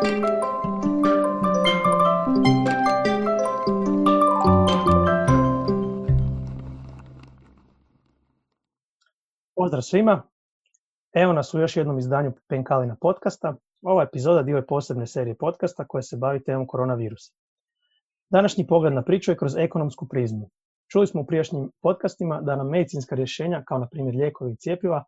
[0.00, 0.12] Pozdrav
[9.82, 10.22] svima.
[11.14, 13.54] Evo nas u još jednom izdanju Penkalina podcasta.
[13.82, 17.32] Ova epizoda dio je posebne serije podcasta koja se bavi temom koronavirusa.
[18.30, 20.50] Današnji pogled na priču je kroz ekonomsku prizmu.
[20.92, 25.04] Čuli smo u prijašnjim podcastima da nam medicinska rješenja, kao na primjer lijekovi i cijepiva,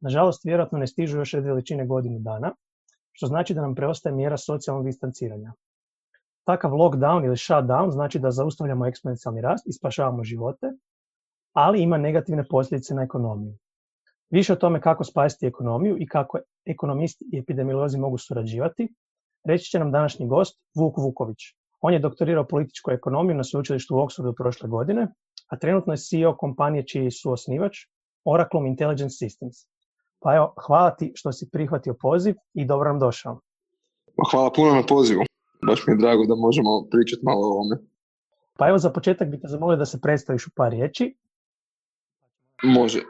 [0.00, 2.52] nažalost vjerojatno ne stižu još red veličine godinu dana,
[3.16, 5.52] što znači da nam preostaje mjera socijalnog distanciranja.
[6.44, 10.66] Takav lockdown ili shutdown znači da zaustavljamo eksponencijalni rast i spašavamo živote,
[11.52, 13.54] ali ima negativne posljedice na ekonomiju.
[14.30, 18.88] Više o tome kako spasiti ekonomiju i kako ekonomisti i epidemiolozi mogu surađivati,
[19.44, 21.38] reći će nam današnji gost Vuk Vuković.
[21.80, 25.08] On je doktorirao političku ekonomiju na sveučilištu u Oxfordu prošle godine,
[25.48, 27.76] a trenutno je CEO kompanije čiji su osnivač
[28.24, 29.73] Oracle Intelligence Systems.
[30.24, 33.40] Pa evo, hvala ti što si prihvatio poziv i dobro nam došao.
[34.30, 35.22] Hvala puno na pozivu.
[35.66, 37.76] Baš mi je drago da možemo pričati malo o ovome.
[38.58, 41.04] Pa evo za početak bih te zamolio da se predstaviš u par riječi.
[42.62, 43.00] Može.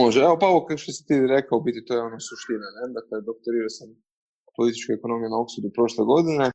[0.00, 0.18] Može.
[0.20, 2.68] Evo pa ovo što si ti rekao, u biti to je ono suština.
[2.76, 2.84] Ne?
[2.96, 3.88] Dakle, doktorirao sam
[4.56, 6.46] političku ekonomiju na Oxfordu prošle godine,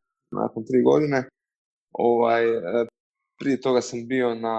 [0.42, 1.20] nakon tri godine.
[2.10, 2.86] Ovaj, e,
[3.40, 4.58] prije toga sam bio na,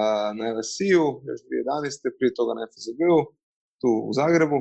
[0.00, 0.04] e,
[0.38, 2.16] na LSI-u, još 2011.
[2.18, 3.18] Prije toga na FSB-u,
[3.80, 4.58] tu u Zagrebu.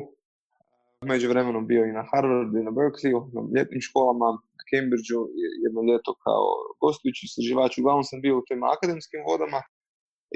[1.12, 5.24] Među vremenom bio i na Harvardu i na Berkeleyu, na ljetnim školama, na Cambridgeu,
[5.66, 6.46] jedno ljeto kao
[6.84, 7.72] gostujući istraživač.
[7.78, 9.60] Uglavnom sam bio u tim akademskim vodama,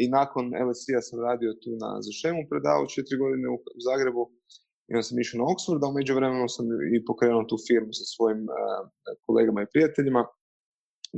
[0.03, 4.23] i nakon LSI-a sam radio tu na Zašemu predavao četiri godine u, Zagrebu
[4.88, 8.06] i onda sam išao na Oxford, a umeđu vremenu sam i pokrenuo tu firmu sa
[8.14, 8.56] svojim uh,
[9.25, 10.22] kolegama i prijateljima,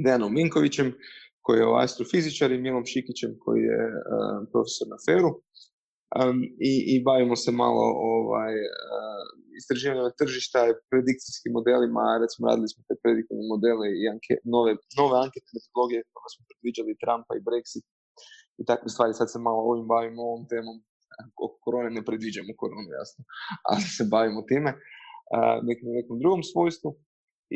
[0.03, 0.87] Dejanom Minkovićem,
[1.43, 5.31] koji je astrofizičar i Milom Šikićem, koji je uh, profesor na FER-u.
[6.17, 6.39] Um,
[6.71, 8.55] i, i bavimo se malo ovaj,
[8.97, 9.23] uh,
[9.59, 15.15] istraživanjem tržišta i predikcijskim modelima, recimo radili smo te prediktivne modele i anke, nove, nove
[15.25, 17.85] anketne metodologije koje smo predviđali Trumpa i Brexit
[18.61, 19.11] i takve stvari.
[19.19, 20.77] Sad se malo ovim bavimo ovom temom.
[21.45, 23.21] Oko korone ne predviđamo koronu, jasno,
[23.69, 24.71] ali se bavimo time
[25.67, 26.89] nekim, nekom drugom svojstvu.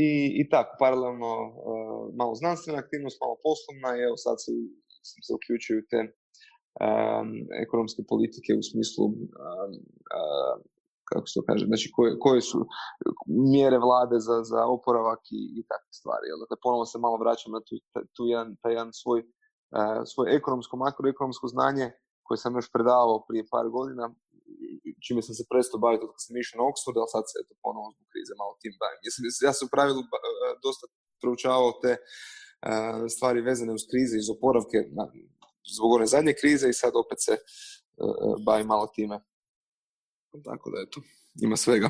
[0.07, 0.09] I,
[0.41, 1.31] i tako, paralelno
[2.19, 4.51] malo znanstvena aktivnost, malo poslovna evo sad se,
[5.25, 5.99] se uključio te
[6.79, 7.29] um,
[7.65, 9.05] ekonomske politike u smislu
[11.09, 12.59] kako se to kaže, znači koje, koje su
[13.53, 16.25] mjere vlade za, za oporavak i, i takve stvari.
[16.43, 17.73] Dakle, ponovno se malo vraćam na tu,
[18.15, 19.19] tu jedan, taj jedan svoj
[20.11, 21.85] svoje ekonomsko, makroekonomsko znanje
[22.25, 24.05] koje sam još predavao prije par godina,
[25.05, 27.89] čime sam se prestao baviti od sam išao na Oxford, ali sad se eto ponovno
[27.95, 28.99] zbog krize malo tim bavim.
[29.47, 30.01] Ja sam u pravilu
[30.65, 30.85] dosta
[31.21, 31.91] proučavao te
[33.15, 34.77] stvari vezane uz krize, iz oporavke,
[35.75, 37.37] zbog one zadnje krize i sad opet se
[38.45, 39.19] bavim malo time.
[40.43, 41.01] Tako da eto,
[41.41, 41.89] ima svega.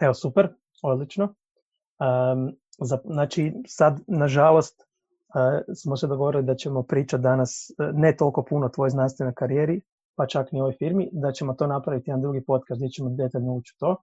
[0.00, 0.48] Evo, super,
[0.82, 1.24] odlično.
[1.24, 4.88] Um, za, znači, sad, nažalost,
[5.74, 9.80] smo se dogovorili da ćemo pričati danas e, ne toliko puno o tvojoj znanstvenoj karijeri,
[10.16, 13.52] pa čak ni ovoj firmi, da ćemo to napraviti jedan drugi podcast gdje ćemo detaljno
[13.52, 13.96] ući to.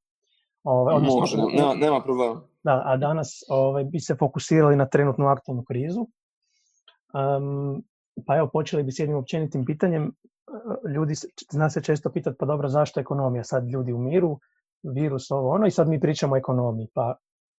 [0.63, 2.41] Ove, odnosno, Može, nema, nema problema.
[2.63, 5.99] Da, a danas ove, ovaj, bi se fokusirali na trenutnu aktualnu krizu.
[5.99, 7.83] Um,
[8.25, 10.03] pa evo, počeli bi s jednim općenitim pitanjem.
[10.03, 11.13] E, ljudi,
[11.51, 13.43] zna se često pitati, pa dobro, zašto ekonomija?
[13.43, 14.39] Sad ljudi umiru,
[14.83, 16.87] virus, ovo, ono, i sad mi pričamo o ekonomiji.
[16.93, 17.15] Pa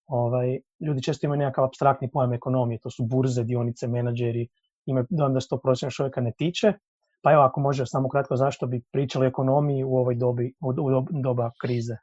[0.06, 4.48] ovaj, ljudi često imaju nekakav abstraktni pojam ekonomije, to su burze, dionice, menadžeri,
[4.86, 6.72] imaju dojam da se to prosječnog čovjeka ne tiče.
[7.22, 10.72] Pa evo, ako može samo kratko, zašto bi pričali o ekonomiji u ovoj dobi, u
[11.22, 11.96] doba krize?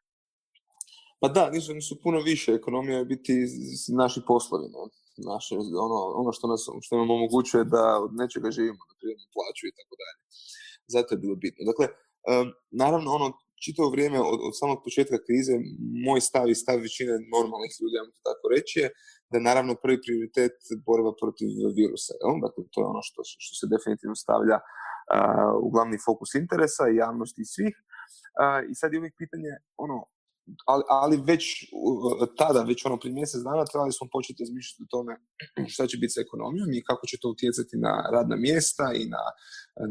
[1.19, 2.51] Pa da, nisu, nisu puno više.
[2.51, 3.33] Ekonomija je biti
[3.95, 4.65] naši poslovi.
[4.67, 5.02] Ne?
[5.17, 5.51] Naše,
[5.87, 9.75] ono, ono što, nas, što nam omogućuje da od nečega živimo, da primimo plaću i
[9.79, 10.19] tako dalje.
[10.95, 11.61] Zato je bilo bitno.
[11.71, 11.85] Dakle,
[12.31, 12.47] um,
[12.83, 13.27] naravno, ono,
[13.65, 15.53] čitavo vrijeme od, od samog početka krize
[16.07, 18.87] moj stav i stav većine normalnih ljudi, ja tako reći, je
[19.29, 20.55] da je naravno prvi prioritet
[20.87, 21.49] borba protiv
[21.81, 22.13] virusa.
[22.21, 22.33] Jel?
[22.45, 26.99] Dakle, to je ono što, što se definitivno stavlja uh, u glavni fokus interesa i
[27.03, 27.75] javnosti svih.
[28.41, 29.51] Uh, I sad je uvijek pitanje,
[29.85, 29.97] ono,
[30.65, 31.43] ali, ali već
[32.37, 35.13] tada, već ono prije mjesec dana, trebali smo početi razmišljati o tome
[35.73, 39.23] šta će biti sa ekonomijom i kako će to utjecati na radna mjesta i na,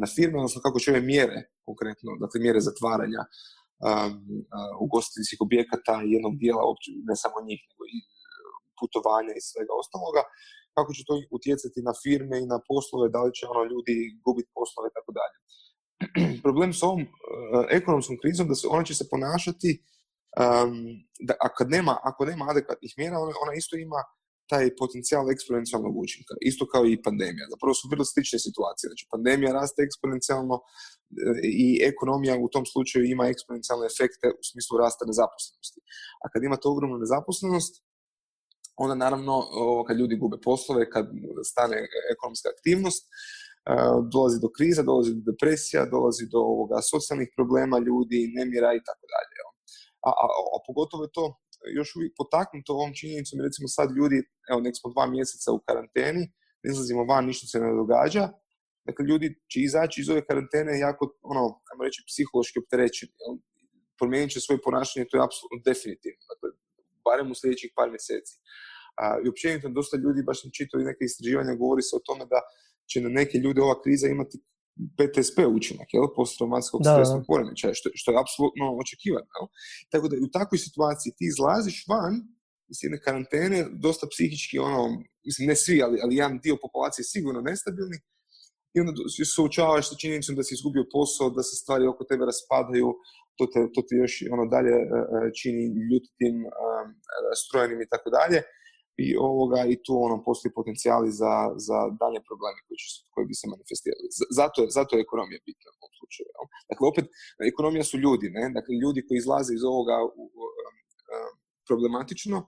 [0.03, 1.39] na firme, odnosno kako će ove mjere,
[1.69, 4.13] konkretno, dakle mjere zatvaranja um,
[4.85, 6.63] ugostiteljskih objekata i jednog dijela,
[7.09, 7.99] ne samo njih, nego i
[8.81, 10.23] putovanja i svega ostaloga,
[10.77, 14.51] kako će to utjecati na firme i na poslove, da li će ono ljudi gubiti
[14.59, 15.37] poslove i tako dalje.
[16.45, 17.09] Problem s ovom uh,
[17.79, 19.71] ekonomskom krizom da se ona će se ponašati
[20.41, 20.73] um,
[21.21, 24.01] da, a kad nema, ako nema adekvatnih mjera, ona, isto ima
[24.53, 27.47] taj potencijal eksponencijalnog učinka, isto kao i pandemija.
[27.55, 28.87] Zapravo su vrlo slične situacije.
[28.91, 30.65] Znači, pandemija raste eksponencijalno e,
[31.65, 35.81] i ekonomija u tom slučaju ima eksponencijalne efekte u smislu rasta nezaposlenosti.
[36.23, 37.73] A kad imate ogromnu nezaposlenost,
[38.85, 39.35] onda naravno
[39.87, 41.07] kad ljudi gube poslove, kad
[41.51, 41.77] stane
[42.15, 43.11] ekonomska aktivnost, e,
[44.15, 49.05] dolazi do kriza, dolazi do depresija, dolazi do ovoga socijalnih problema ljudi, nemira i tako
[49.15, 49.32] dalje.
[50.09, 51.25] A, a, a pogotovo je to
[51.79, 54.19] još uvijek potaknuto ovom činjenicom, recimo sad ljudi,
[54.51, 56.23] evo nek smo dva mjeseca u karanteni,
[56.63, 58.25] ne izlazimo van, ništa se ne događa,
[58.89, 61.03] dakle ljudi će izaći iz ove karantene jako,
[61.33, 63.13] ono, ajmo reći, psihološki opterećeni,
[63.99, 66.49] promijenit će svoje ponašanje, to je apsolutno definitivno, dakle,
[67.07, 68.35] barem u sljedećih par mjeseci.
[69.03, 72.25] A, I općenito dosta ljudi, baš sam čitao i neke istraživanja, govori se o tome
[72.33, 72.41] da
[72.91, 74.37] će na neke ljude ova kriza imati
[74.97, 79.29] PTSP učinak, jel, posttraumatskog stresnog poremećaja, što, što je apsolutno očekivano.
[79.37, 79.47] Jel?
[79.93, 82.15] Tako da u takvoj situaciji ti izlaziš van
[82.73, 84.83] iz jedne karantene, dosta psihički, ono,
[85.29, 87.99] mislim, ne svi, ali, ali jedan dio populacije sigurno nestabilni,
[88.75, 92.25] i onda se suočavaš sa činjenicom da si izgubio posao, da se stvari oko tebe
[92.31, 92.89] raspadaju,
[93.37, 94.85] to te, to te još ono dalje e,
[95.17, 96.35] e, čini ljutitim,
[97.31, 98.39] rastrojenim i tako dalje
[99.07, 101.35] i ovoga i tu ono postoji potencijali za,
[101.67, 104.07] za dalje probleme koji, će, koji bi se manifestirali.
[104.39, 106.29] Zato je, zato je ekonomija bitna u ovom slučaju.
[106.71, 107.07] Dakle, opet,
[107.53, 108.45] ekonomija su ljudi, ne?
[108.59, 109.97] Dakle, ljudi koji izlaze iz ovoga
[111.69, 112.39] problematično,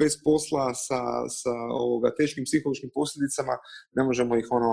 [0.00, 1.00] bez posla sa,
[1.40, 1.54] sa
[1.84, 3.54] ovoga, teškim psihološkim posljedicama,
[3.96, 4.72] ne možemo ih ono,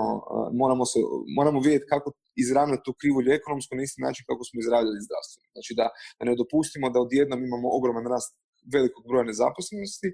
[0.62, 0.98] moramo, se,
[1.38, 2.08] moramo vidjeti kako
[2.44, 5.46] izravnati tu krivulju ekonomsku na isti način kako smo izravljali zdravstveno.
[5.54, 5.86] Znači da,
[6.18, 8.32] da ne dopustimo da odjednom imamo ogroman rast
[8.74, 9.24] velikog broja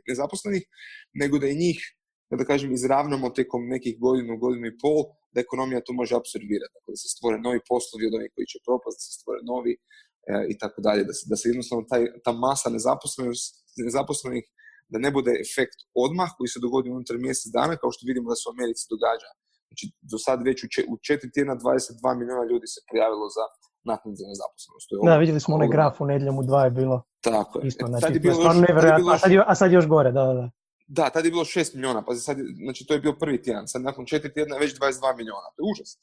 [0.08, 0.64] nezaposlenih,
[1.14, 1.80] nego da i njih,
[2.40, 4.98] da kažem, izravnamo tekom nekih godinu, godinu i pol,
[5.32, 8.58] da ekonomija to može apsorbirati, dakle, da se stvore novi poslovi od onih koji će
[8.66, 9.78] propast, da se stvore novi e,
[10.52, 12.68] i tako dalje, da se, da se jednostavno taj, ta masa
[13.86, 14.44] nezaposlenih
[14.92, 18.36] da ne bude efekt odmah koji se dogodi unutar mjesec dana, kao što vidimo da
[18.38, 19.30] se u Americi događa.
[19.68, 23.44] Znači, do sad već u, četiri tjedna 22 milijuna ljudi se prijavilo za
[23.84, 24.88] naknadu za nezaposlenost.
[25.04, 27.02] Da, vidjeli smo onaj graf u nedjeljom u dva je bilo.
[27.20, 27.66] Tako je.
[27.66, 30.24] Isto, e, znači, je bilo još, nevjerojatno, a, sad je, a sad još gore, da,
[30.24, 30.50] da.
[30.86, 33.82] Da, tad je bilo 6 milijuna, pa sad, znači to je bio prvi tjedan, sad
[33.82, 35.98] nakon četiri tjedna je već 22 milijuna, to je užas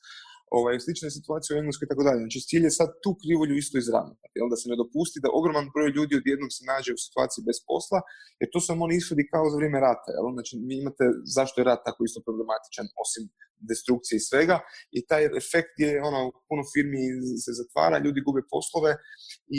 [0.58, 2.20] ovaj, slična situacija u Engleskoj i tako dalje.
[2.26, 4.48] Znači, cilj je sad tu krivulju isto izravnati, jel?
[4.54, 8.00] da se ne dopusti da ogroman broj ljudi odjednom se nađe u situaciji bez posla,
[8.40, 10.10] jer to samo oni ishodi kao za vrijeme rata.
[10.16, 10.26] Jel?
[10.38, 11.04] Znači, vi imate
[11.38, 13.24] zašto je rat tako isto problematičan, osim
[13.72, 14.58] destrukcije i svega,
[14.98, 16.20] i taj efekt je, ono,
[16.50, 17.02] puno firmi
[17.44, 18.92] se zatvara, ljudi gube poslove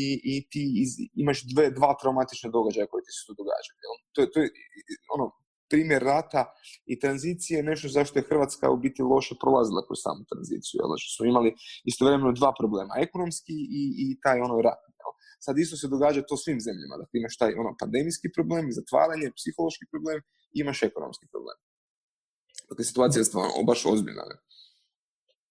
[0.03, 0.63] i, i ti
[1.23, 3.77] imaš dve, dva traumatična događaja koji ti se tu događaju.
[4.15, 4.49] To, to je,
[5.15, 5.25] ono,
[5.71, 6.43] primjer rata
[6.93, 10.77] i tranzicije nešto zašto je Hrvatska u biti loše prolazila kroz samu tranziciju.
[10.81, 10.91] Jel?
[11.03, 11.51] Što smo imali
[11.91, 14.83] istovremeno dva problema, ekonomski i, i taj ono rat.
[15.01, 15.13] Jel?
[15.45, 19.37] Sad isto se događa to svim zemljama, da dakle, imaš taj ono pandemijski problem, zatvaranje,
[19.39, 20.19] psihološki problem
[20.63, 21.57] imaš ekonomski problem.
[22.69, 24.25] Dakle, situacija je stvarno baš ozbiljna.
[24.31, 24.37] Ne?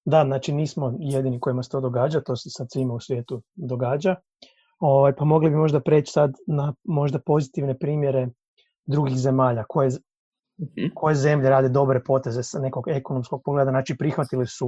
[0.06, 4.16] Da, znači nismo jedini kojima se to događa, to se sad svima u svijetu događa.
[4.80, 8.28] Ovaj, pa mogli bi možda preći sad na možda pozitivne primjere
[8.86, 9.90] drugih zemalja, koje,
[10.62, 10.94] mhm.
[10.96, 14.68] koje zemlje rade dobre poteze sa nekog ekonomskog pogleda, znači prihvatili su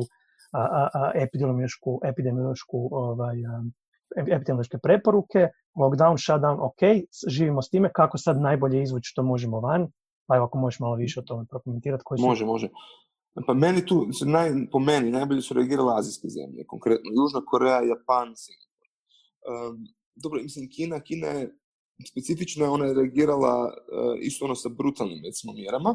[0.52, 3.36] a, a, a, epidemiološku, epidemiološku ovaj,
[4.16, 9.88] epidemiološke preporuke, lockdown, shutdown, ok, živimo s time, kako sad najbolje izvući što možemo van,
[10.28, 12.04] pa evo ako možeš malo više o tome prokomentirati.
[12.04, 12.70] Koji Može, može.
[13.48, 18.34] Pa meni tu, naj, po meni, najbolje su reagirale azijske zemlje, konkretno Južna Koreja, Japan,
[18.36, 18.88] Singapur.
[19.50, 19.78] Um,
[20.16, 21.56] dobro, mislim, Kina, Kina je
[22.12, 25.92] specifično je ona reagirala uh, isto ono sa brutalnim recimo mjerama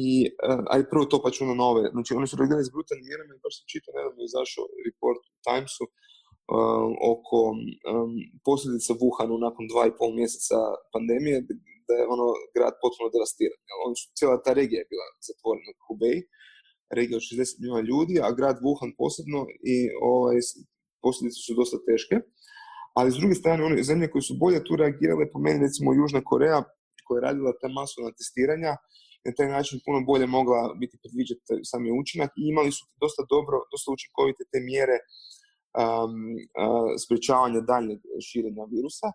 [0.00, 0.04] i
[0.48, 3.32] uh, aj prvo to pa ću na nove, znači oni su reagirali s brutalnim mjerama
[3.34, 7.38] i baš sam čitao nedavno izašao report u Timesu uh, oko
[8.46, 10.58] posljedica Wuhanu nakon dva i pol mjeseca
[10.94, 11.36] pandemije
[11.88, 13.60] da je ono grad potpuno devastiran.
[13.86, 16.18] Oni su, cijela ta regija je bila zatvorena, Hubei,
[16.98, 19.40] regija od 60 milijuna ljudi, a grad Wuhan posebno
[19.74, 19.76] i
[20.12, 20.38] ovaj,
[21.04, 22.16] posljedice su dosta teške
[22.98, 26.20] ali s druge strane one zemlje koje su bolje tu reagirale, po meni recimo Južna
[26.30, 26.58] Koreja
[27.04, 28.72] koja je radila ta masovna testiranja,
[29.26, 33.56] na taj način puno bolje mogla biti predviđati sami učinak i imali su dosta dobro,
[33.72, 36.14] dosta učinkovite te mjere um,
[36.62, 39.08] uh, sprečavanja daljnjeg širenja virusa,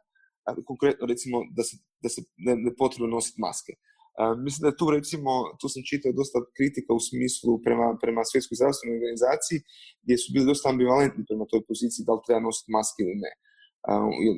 [0.69, 3.73] konkretno recimo da se, da se ne, ne potrebno nositi maske.
[3.75, 8.55] Uh, mislim da tu recimo, tu sam čitao dosta kritika u smislu prema, prema svjetskoj
[8.59, 9.57] zdravstvenoj organizaciji,
[10.03, 13.31] gdje su bili dosta ambivalentni prema toj poziciji da li treba nositi maske ili ne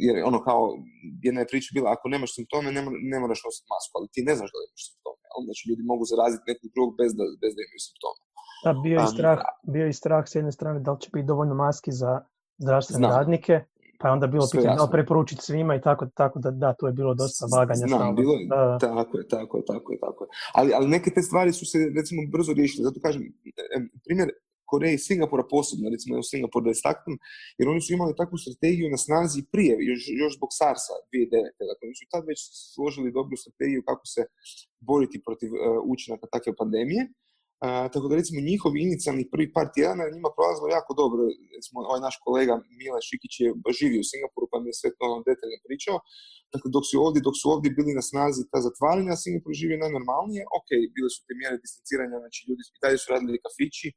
[0.06, 0.62] jer ono kao,
[1.28, 2.82] jedna je priča bila, ako nemaš simptome, ne,
[3.12, 5.22] ne moraš nositi masku, ali ti ne znaš da imaš simptome.
[5.48, 8.22] Znači, ljudi mogu zaraziti nekog drugog bez da, bez da imaju simptome.
[8.66, 9.40] Da, bio je, strah,
[9.74, 12.12] bio je strah s jedne strane da li će biti dovoljno maski za
[12.64, 13.54] zdravstvene radnike,
[14.00, 16.94] pa je onda bilo pitanje da preporučiti svima i tako, tako da da, tu je
[16.94, 17.86] bilo dosta vaganja.
[17.88, 18.78] Znam, bilo je, da.
[18.80, 20.30] tako je, tako je, tako je, tako je.
[20.54, 23.22] Ali, ali neke te stvari su se recimo brzo riješile, zato kažem,
[24.06, 24.30] primjer
[24.72, 27.16] Koreje i Singapura posebno, recimo u Singapur da istaknem,
[27.60, 31.70] jer oni su imali takvu strategiju na snazi prije, još, još zbog SARS-a 2009.
[31.72, 32.40] Dakle, oni su tad već
[32.74, 34.22] složili dobru strategiju kako se
[34.90, 35.60] boriti protiv uh,
[35.94, 37.04] učinaka takve pandemije.
[37.66, 41.22] Uh, tako da recimo njihovi inicijalni prvi par tjedana njima prolazilo jako dobro.
[41.58, 43.50] Recimo ovaj naš kolega Mila Šikić je
[43.80, 45.98] živio u Singapuru pa mi je sve to ono detaljno pričao.
[46.54, 50.42] Dakle, dok su ovdje, dok su ovdje bili na snazi ta zatvaranja, Singapur živio najnormalnije.
[50.58, 53.88] Ok, bile su te mjere distanciranja, znači ljudi i dalje su radili kafići,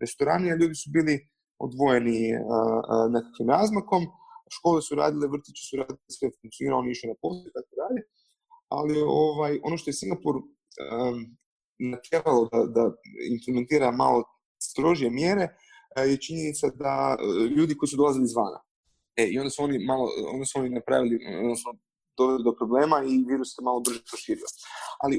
[0.00, 2.18] restorani, a ljudi su bili odvojeni
[3.10, 4.02] nekakvim razmakom,
[4.56, 8.00] škole su radile, vrtići su radile, sve funkcioniralo, oni išli na posao i tako dalje.
[8.68, 11.18] Ali ovaj, ono što je Singapur um,
[11.78, 12.84] natjeralo da, da
[13.34, 14.24] implementira malo
[14.62, 15.48] strožije mjere
[16.02, 17.16] je činjenica da
[17.56, 18.60] ljudi koji su dolazili izvana.
[19.16, 21.70] E, I onda su oni malo, onda su oni napravili, odnosno
[22.18, 24.46] doveli do problema i virus se malo brže proširio.
[25.02, 25.14] Ali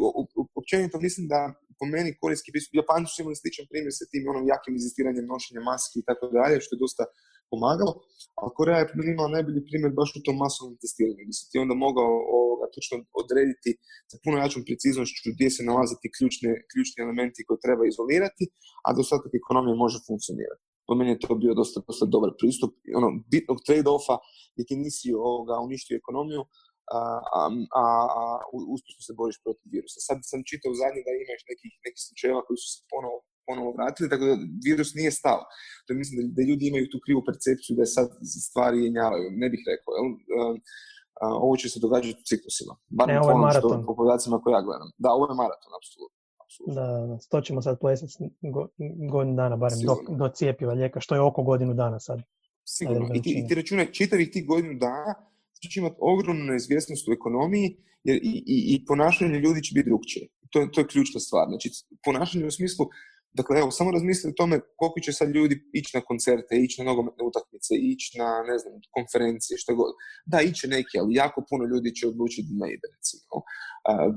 [0.61, 1.39] općenito mislim da
[1.79, 5.61] po meni korejski pristup, Japanci su imali sličan primjer sa tim onom jakim inzistiranjem nošenja
[5.69, 7.03] maski i tako dalje, što je dosta
[7.51, 7.93] pomagalo,
[8.39, 11.75] ali Koreja je imala najbolji primjer baš u tom masovnom testiranju, gdje si ti onda
[11.85, 13.71] mogao ovoga, točno odrediti
[14.11, 18.43] sa puno jačom preciznošću gdje se nalaze ti ključne, ključni elementi koje treba izolirati,
[18.85, 20.63] a da ostatak ekonomije može funkcionirati.
[20.87, 22.71] Po meni je to bio dosta, dosta dobar pristup.
[22.99, 24.15] Ono, bitnog trade-offa
[24.53, 25.07] gdje ti nisi
[25.65, 26.41] uništio ekonomiju,
[26.97, 26.99] a,
[27.39, 27.41] a,
[28.21, 28.23] a
[28.73, 29.97] uspješno se boriš protiv virusa.
[30.07, 34.11] Sad sam čitao zadnje da imaš nekih, nekih slučajeva koji su se ponovo, ponovo vratili,
[34.11, 34.35] tako da
[34.67, 35.41] virus nije stao.
[35.85, 38.07] To mislim da, da ljudi imaju tu krivu percepciju da je sad
[38.49, 39.27] stvari jenjavaju.
[39.41, 39.91] Ne bih rekao.
[39.97, 40.09] Jel?
[41.45, 42.73] ovo će se događati u ciklusima.
[42.97, 43.85] Bar ne, ovo je maraton.
[43.85, 44.89] Po podacima koje ja gledam.
[45.03, 46.19] Da, ovo je maraton, apsolutno.
[46.75, 48.13] Da, to ćemo sad plesati
[49.11, 52.19] godinu dana, barem do, do cijepiva lijeka, što je oko godinu dana sad.
[52.65, 53.09] Sigurno.
[53.13, 55.15] I ti, i ti računaj, čitavih tih godinu dana
[55.71, 60.27] će imati ogromnu neizvjesnost u ekonomiji jer i, i, i ponašanje ljudi će biti drugčije.
[60.51, 61.45] To to je ključna stvar.
[61.51, 61.69] Znači,
[62.05, 62.85] ponašanje u smislu,
[63.39, 66.85] dakle, evo, samo razmislite o tome koliko će sad ljudi ići na koncerte, ići na
[66.89, 69.91] nogometne utakmice, ići na, ne znam, konferencije, što god.
[70.31, 73.35] Da, iće neki, ali jako puno ljudi će odlučiti ne ide, recimo.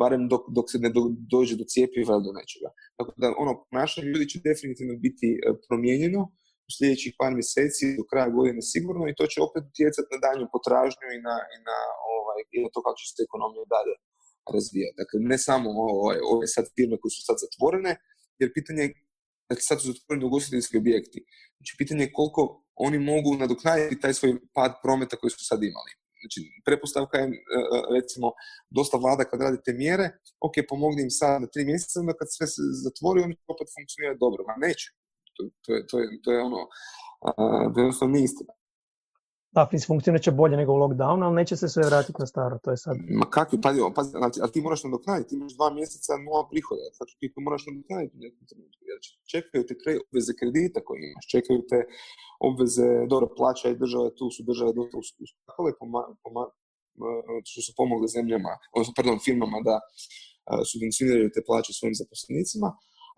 [0.00, 0.90] barem dok, dok se ne
[1.34, 2.68] dođe do cijepiva ili do nečega.
[2.98, 6.22] Tako da, ono, ponašanje ljudi će definitivno biti e, promijenjeno,
[6.68, 10.44] u sljedećih par mjeseci do kraja godine sigurno i to će opet utjecati na danju
[10.54, 11.78] potražnju i na, i na,
[12.16, 13.94] ovaj, i to kako će se ekonomija dalje
[14.56, 14.98] razvijati.
[15.02, 17.92] Dakle, ne samo ovaj, ove sad firme koje su sad zatvorene,
[18.40, 18.90] jer pitanje je,
[19.50, 21.18] dakle, sad su zatvoreni ugostiteljski objekti.
[21.56, 22.42] Znači, pitanje je koliko
[22.86, 25.92] oni mogu nadoknaditi taj svoj pad prometa koji su sad imali.
[26.20, 28.26] Znači, prepostavka je, e, e, recimo,
[28.70, 30.06] dosta vlada kad radi te mjere,
[30.46, 34.22] ok, pomogni im sad na tri mjeseca, onda kad sve se zatvori, oni opet funkcioniraju
[34.24, 34.40] dobro.
[34.48, 34.86] Ma neće.
[35.38, 36.60] To, to, je, to, je, to je ono,
[37.28, 38.52] uh, jednostavno nije istina.
[39.56, 42.70] Da, funkcionirat će bolje nego u lockdown, ali neće se sve vratiti na staro, to
[42.70, 42.94] je sad.
[43.20, 46.86] Ma kakvi, pazi, pazi, znači, ali ti moraš nadoknaditi, ti imaš dva mjeseca nula prihoda,
[46.98, 48.98] znači ti to moraš nadoknaditi u nekom trenutku, jer
[49.32, 51.78] čekaju te kre, obveze kredita koje imaš, čekaju te
[52.48, 55.70] obveze, dobro, plaća i države, tu su države dosta uskakale,
[56.22, 56.44] poma,
[57.50, 59.76] što su pomogle zemljama, odnosno, pardon, firmama da
[60.70, 62.68] subvencioniraju te plaće svojim zaposlenicima,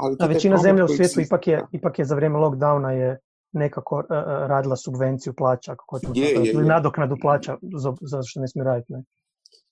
[0.01, 3.19] ali da, većina zemlja u svijetu ipak je, ipak je za vrijeme lockdowna je
[3.53, 4.05] nekako uh,
[4.53, 8.65] radila subvenciju plaća, ako hoćemo je, je, ili nadoknadu plaća za, za što ne smije
[8.65, 8.93] raditi.
[8.93, 9.03] Ne?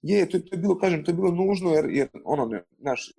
[0.03, 3.15] Je, to, to, je bilo, kažem, to je bilo nužno jer, jer ono, ne, znaš,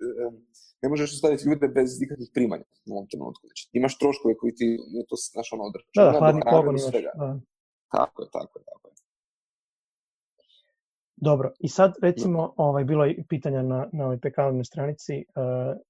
[0.82, 3.46] ne možeš ostaviti ljude bez ikakvih primanja u ovom trenutku.
[3.46, 5.94] Znači, imaš troškove koji ti, je to, znaš, ono, održaš.
[5.96, 6.92] Da, da, hladni pogon imaš.
[7.90, 8.94] Tako je, tako je, tako je.
[11.16, 15.80] Dobro, i sad recimo, ovaj, bilo je pitanja na, na ovoj pk stranici, uh,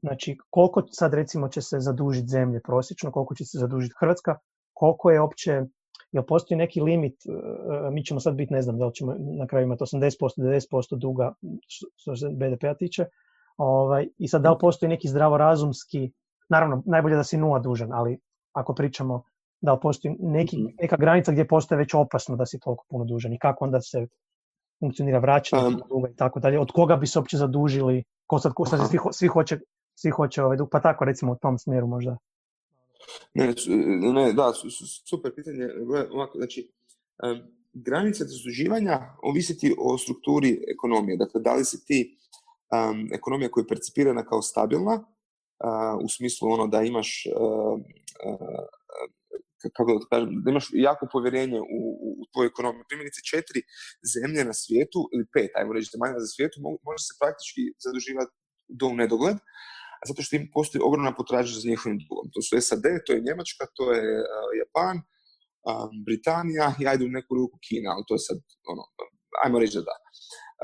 [0.00, 4.36] Znači, koliko sad recimo će se zadužiti zemlje prosječno, koliko će se zadužiti Hrvatska,
[4.72, 5.62] koliko je opće,
[6.12, 9.14] jel postoji neki limit, e, e, mi ćemo sad biti, ne znam, da li ćemo
[9.38, 11.32] na kraju imati 80%, 90% duga
[11.96, 13.06] što se BDP-a tiče,
[13.56, 16.12] ovaj, i sad da li postoji neki zdravorazumski,
[16.48, 18.18] naravno, najbolje da si nula dužan, ali
[18.52, 19.22] ako pričamo
[19.60, 20.66] da li postoji neki, mhm.
[20.80, 24.06] neka granica gdje postoje već opasno da si toliko puno dužan i kako onda se
[24.80, 28.52] funkcionira vraćanje um, duga i tako dalje, od koga bi se uopće zadužili, ko sad,
[28.54, 29.58] ko sad svi, svi hoće,
[29.94, 32.16] svi hoće ovaj, pa tako recimo u tom smjeru možda.
[33.34, 33.54] Ne,
[34.12, 34.52] ne da,
[35.10, 35.68] super pitanje.
[36.12, 36.70] Ovako, znači,
[37.24, 37.40] um,
[37.72, 41.16] granice zaduživanja ovisiti o strukturi ekonomije.
[41.16, 46.52] Dakle, da li si ti um, ekonomija koja je percipirana kao stabilna, uh, u smislu
[46.52, 47.80] ono da imaš uh,
[48.30, 48.64] uh,
[49.76, 52.88] kako da kažem, da imaš jako povjerenje u, u, u tvoju ekonomiju.
[52.90, 53.60] Primjerice, četiri
[54.14, 56.56] zemlje na svijetu, ili pet, ajmo reći, zemalja za svijetu,
[56.88, 58.32] može se praktički zaduživati
[58.78, 59.38] do u nedogled,
[60.08, 62.24] zato što im postoji ogromna potražnja za njihovim dugom.
[62.34, 64.96] To su SAD, to je Njemačka, to je uh, Japan,
[66.06, 68.38] Britanija i ajde u neku ruku Kina, ali to je sad,
[68.72, 68.82] ono,
[69.44, 69.96] ajmo reći da da.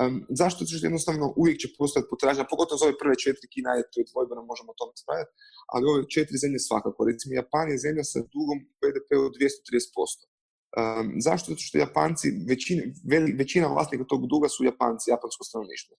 [0.03, 0.59] Um, zašto?
[0.65, 4.01] Zato što jednostavno uvijek će postojati potražnja, pogotovo za ove prve četiri Kina je to
[4.11, 5.33] dvojbeno, možemo o tome spraviti,
[5.73, 6.99] ali ove četiri zemlje svakako.
[7.11, 10.37] Recimo, Japan je zemlja sa dugom BDP od 230%.
[10.81, 11.47] Um, zašto?
[11.53, 12.83] Zato što Japanci, većina,
[13.43, 15.93] većina vlasnika tog duga su Japanci, japansko stanovništvo.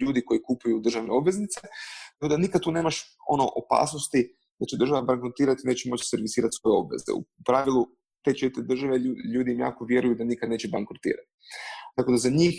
[0.00, 1.60] Ljudi koji kupuju državne obveznice,
[2.20, 2.96] no da nikad tu nemaš
[3.34, 4.20] ono opasnosti
[4.60, 7.10] da će država bankrotirati neće moći servisirati svoje obveze.
[7.18, 7.82] U pravilu
[8.24, 8.98] te četiri države
[9.34, 11.28] ljudi im jako vjeruju da nikad neće bankrotirati.
[11.96, 12.54] Tako da za njih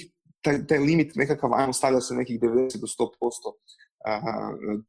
[0.48, 3.54] taj, taj limit nekakav, ajmo stavlja se nekih 90 do 100%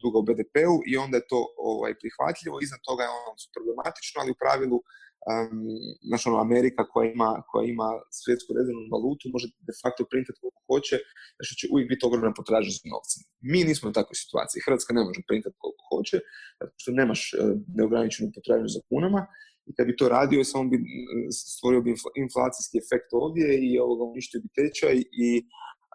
[0.02, 4.34] duga u BDP-u i onda je to ovaj, prihvatljivo, iznad toga je ono problematično, ali
[4.34, 4.78] u pravilu
[5.28, 5.60] um,
[6.08, 7.88] znaš, ono, Amerika koja ima, koja ima
[8.20, 10.96] svjetsku rezervnu valutu može de facto printati koliko hoće,
[11.46, 13.20] što će uvijek biti ogromna potražnja za novcem.
[13.52, 14.64] Mi nismo u takvoj situaciji.
[14.66, 16.16] Hrvatska ne može printati koliko hoće,
[16.60, 17.38] zato što nemaš uh,
[17.78, 19.20] neograničenu potražnju za kunama
[19.68, 20.76] i kad bi to radio, samo bi
[21.56, 21.90] stvorio bi
[22.24, 24.96] inflacijski efekt ovdje i ovoga uništio bi tečaj
[25.26, 25.28] i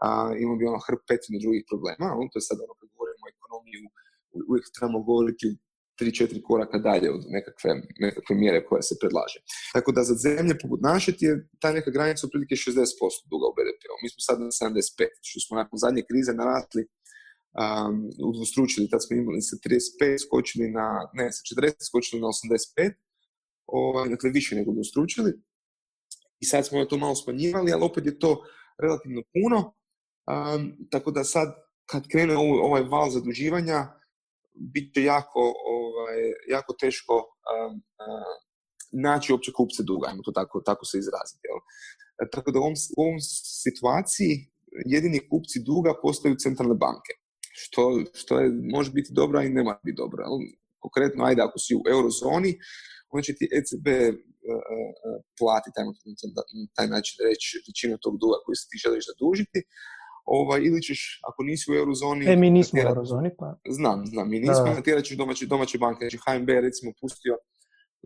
[0.06, 0.08] a,
[0.44, 2.08] imao bi ono hrpetinu drugih problema.
[2.20, 3.78] On, to je sad ono kad govorimo o ekonomiji,
[4.50, 5.48] uvijek trebamo govoriti
[6.00, 7.72] tri, četiri koraka dalje od nekakve,
[8.06, 9.40] nekakve mjere koja se predlaže.
[9.76, 13.98] Tako da za zemlje poput naše je ta neka granica otprilike 60% duga u BDP-u.
[14.04, 16.84] Mi smo sad na 75, što smo nakon zadnje krize narasli
[17.62, 17.96] um,
[18.30, 20.88] udvostručili, tad smo imali sa 35, skočili na,
[21.20, 22.94] ne, sa 40 skočili na 85,
[23.66, 25.34] ovaj, dakle više nego udvostručili.
[26.40, 28.44] I sad smo to malo smanjivali, ali opet je to
[28.82, 29.74] relativno puno.
[30.28, 31.56] Um, tako da sad,
[31.86, 33.88] kad krene ovaj, val zaduživanja,
[34.54, 36.18] bit će jako, ovaj,
[36.50, 38.44] jako teško um, uh,
[38.94, 41.48] naći uopće kupce duga, ajmo to tako, tako se izraziti.
[41.50, 41.60] Jel?
[42.22, 43.20] E, tako da u ovom, u ovom
[43.64, 44.34] situaciji
[44.86, 47.14] jedini kupci duga postaju centralne banke,
[47.52, 50.24] što, što je, može biti dobro, i ne mora biti dobro.
[50.24, 50.38] Jel?
[50.80, 52.60] Konkretno, ajde, ako si u eurozoni,
[53.14, 54.16] onda će ti ECB uh,
[55.08, 55.78] uh, platiti,
[56.38, 56.44] na
[56.78, 59.60] taj način reći, većinu tog duga koji se ti želiš zadužiti,
[60.38, 62.24] ovaj, ili ćeš, ako nisi u eurozoni...
[62.32, 63.48] E, mi nismo u eurozoni, pa...
[63.78, 66.00] Znam, znam, mi nismo, natjerat ćeš domaće, domaće banke.
[66.04, 67.34] Znači, HMB je recimo pustio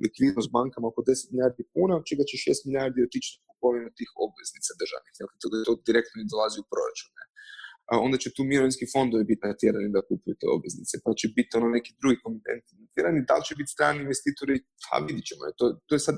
[0.05, 4.09] likvidnost bankama oko 10 milijardi kuna, od čega će 6 milijardi otići na kupovinu tih
[4.27, 7.09] obveznica državnih, jer to, to direktno dolazi u proračun.
[7.17, 7.25] Ne?
[7.91, 11.57] A onda će tu mirovinski fondovi biti natjerani da kupuju te obveznice, pa će biti
[11.59, 15.41] ono neki drugi komitenti natjerani, da li će biti strani investitori, pa vidit ćemo.
[15.59, 16.15] To, to je sad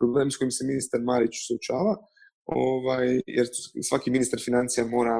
[0.00, 1.94] problem s kojim se ministar Marić suočava,
[2.44, 3.06] ovaj,
[3.36, 3.46] jer
[3.88, 5.16] svaki ministar financija mora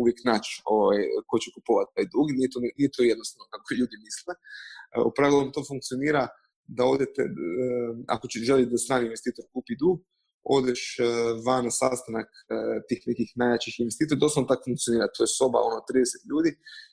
[0.00, 3.96] uvijek naći ovaj, ko će kupovati taj dug, nije to, nije to jednostavno kako ljudi
[4.06, 4.32] misle.
[5.08, 6.24] U pravilu to funkcionira
[6.76, 7.22] da odete,
[8.14, 9.96] ako će želiti da strani investitor kupi dug,
[10.44, 11.04] odeš e,
[11.46, 12.56] van na sastanak e,
[12.88, 16.50] tih nekih najjačih investitora, doslovno tako funkcionira, to je soba ono 30 ljudi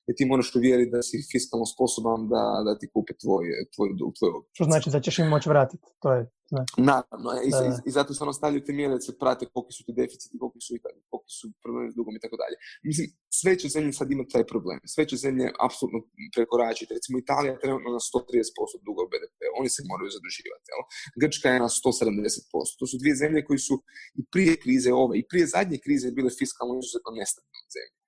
[0.09, 3.43] i ti moraš uvjeriti da si fiskalno sposoban da, da ti kupe tvoj,
[3.75, 4.11] tvoj dug.
[4.19, 6.21] Tvoj Što znači da ćeš im moći vratiti, to je
[6.53, 6.73] znači.
[6.91, 9.93] Naravno, i, da, i, zato ono stavljaju te mjere da se prate koliki su ti
[10.01, 10.71] deficiti, koliki su,
[11.11, 12.55] koliki su problemi s dugom i tako dalje.
[12.89, 13.05] Mislim,
[13.39, 14.77] sve će zemlje sad imati taj problem.
[14.93, 15.99] Sve će zemlje apsolutno
[16.35, 16.93] prekoračiti.
[16.97, 19.39] Recimo, Italija je trenutno na 130% duga u BDP.
[19.59, 20.67] Oni se moraju zaduživati.
[20.71, 20.81] Jel?
[21.21, 22.79] Grčka je na 170%.
[22.79, 23.75] To su dvije zemlje koji su
[24.19, 27.98] i prije krize ove, i prije zadnje krize bile fiskalno izuzetno nestabilne zemlje.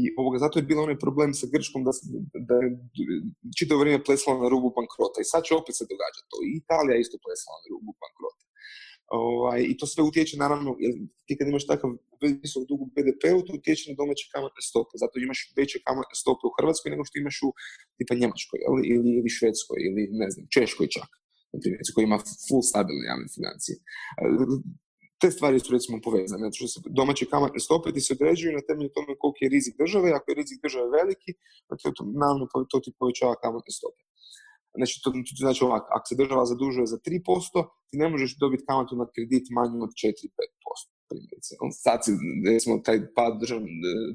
[0.00, 1.92] I ovoga, zato je bilo onaj problem sa Grčkom da,
[2.48, 2.68] da je
[3.58, 5.18] čito vrijeme plesala na rubu bankrota.
[5.20, 6.38] I sad će opet se događati to.
[6.42, 8.44] I Italija isto plesala na rubu bankrota.
[9.26, 10.94] Ovaj, I to sve utječe, naravno, jer
[11.26, 11.90] ti kad imaš takav
[12.42, 14.94] visok dug u BDP-u, to utječe na domaće kamatne stope.
[15.02, 17.50] Zato imaš veće kamatne stope u Hrvatskoj nego što imaš u
[17.98, 21.10] tipa Njemačkoj ili, ili, ili Švedskoj ili ne znam, Češkoj čak.
[21.52, 23.74] Na primjer, koji ima full stabilne javne financije
[25.20, 26.42] te stvari su recimo povezane.
[26.44, 29.74] Znači, što se domaće kamatne stope ti se određuju na temelju tome koliko je rizik
[29.82, 31.30] države, ako je rizik države veliki,
[31.96, 34.02] to, naravno to ti povećava kamatne stope.
[34.78, 38.66] Znači, to, to znači ovako, ako se država zadužuje za 3%, ti ne možeš dobiti
[38.68, 41.50] kamatu na kredit manju od 4-5% primjerice.
[41.84, 42.10] Sad si,
[42.54, 43.66] recimo, taj pad državno,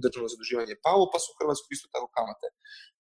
[0.06, 2.48] državno zaduživanje palo, pa su u Hrvatskoj isto tako kamate,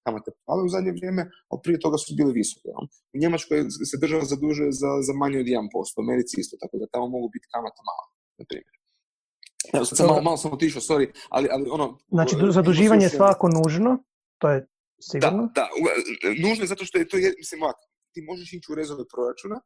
[0.05, 2.67] kamate pale u zadnje vrijeme, a prije toga su bile visoke.
[2.73, 2.79] Ja.
[3.13, 3.57] U Njemačkoj
[3.89, 7.27] se država zadužuje za, za manje od 1%, u Americi isto, tako da tamo mogu
[7.35, 8.07] biti kamate male,
[8.39, 8.75] na primjer.
[9.75, 11.85] Evo, sad sam malo, malo sam otišao, sorry, ali, ali ono...
[12.17, 13.91] Znači, zaduživanje je svako nužno,
[14.41, 14.57] to je
[15.09, 15.43] sigurno?
[15.57, 15.65] Da, da,
[16.47, 19.57] nužno je zato što je to, je, mislim, ovako, ti možeš ići u rezove proračuna,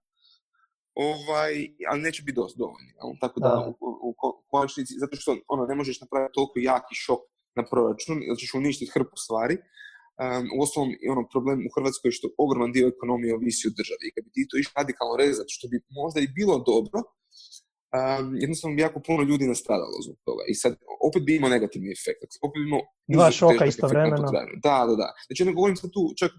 [1.06, 1.54] ovaj,
[1.90, 2.92] ali neće biti dovoljni.
[3.22, 4.10] Tako da, u, u,
[4.52, 7.22] konačnici, zato što ono, ne možeš napraviti toliko jaki šok
[7.56, 9.58] na proračun, jer ćeš uništiti hrpu stvari.
[9.58, 14.02] Um, u osnovom, ono, problem u Hrvatskoj je što ogroman dio ekonomije ovisi od države.
[14.08, 17.00] I kad bi ti to išli radikalno rezati, što bi možda i bilo dobro,
[17.98, 20.44] um, jednostavno bi jako puno ljudi nastradalo zbog toga.
[20.52, 20.72] I sad,
[21.08, 22.32] opet bi imao negativni efekt.
[22.46, 22.84] Opet bi imao...
[23.18, 24.30] Dva šoka istovremeno.
[24.68, 25.10] Da, da, da.
[25.28, 26.32] Znači, ne govorim sad tu čak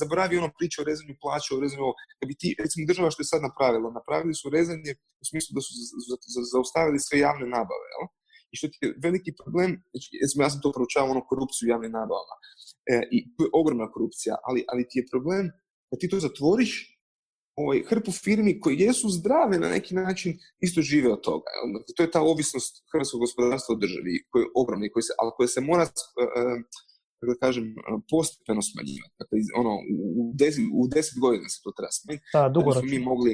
[0.00, 1.86] zaboravi ono priča o rezanju plaća, o rezanju
[2.20, 5.60] da bi ti, recimo država što je sad napravila, napravili su rezanje u smislu da
[5.66, 5.72] su
[6.54, 8.06] zaustavili sve javne nabave, jel?
[8.52, 10.08] I što ti je veliki problem, znači,
[10.42, 12.36] ja sam to proučavao ono korupciju u javnim nabavama,
[12.92, 15.44] e, i to je ogromna korupcija, ali, ali ti je problem
[15.90, 16.72] da ti to zatvoriš
[17.56, 21.50] ovaj, hrpu firmi koji jesu zdrave na neki način isto žive od toga.
[21.78, 25.30] Dakle, to je ta ovisnost hrvatskog gospodarstva od državi, koji je ogromni, koji se, ali
[25.36, 25.90] koja se mora, uh,
[27.28, 27.64] da kažem,
[28.10, 29.14] postepeno smanjivati.
[29.20, 29.72] Dakle, ono,
[30.20, 32.24] u, deset, u deset godina se to treba smanjiti.
[32.36, 32.90] Da, dugoročno.
[32.92, 33.32] mi mogli,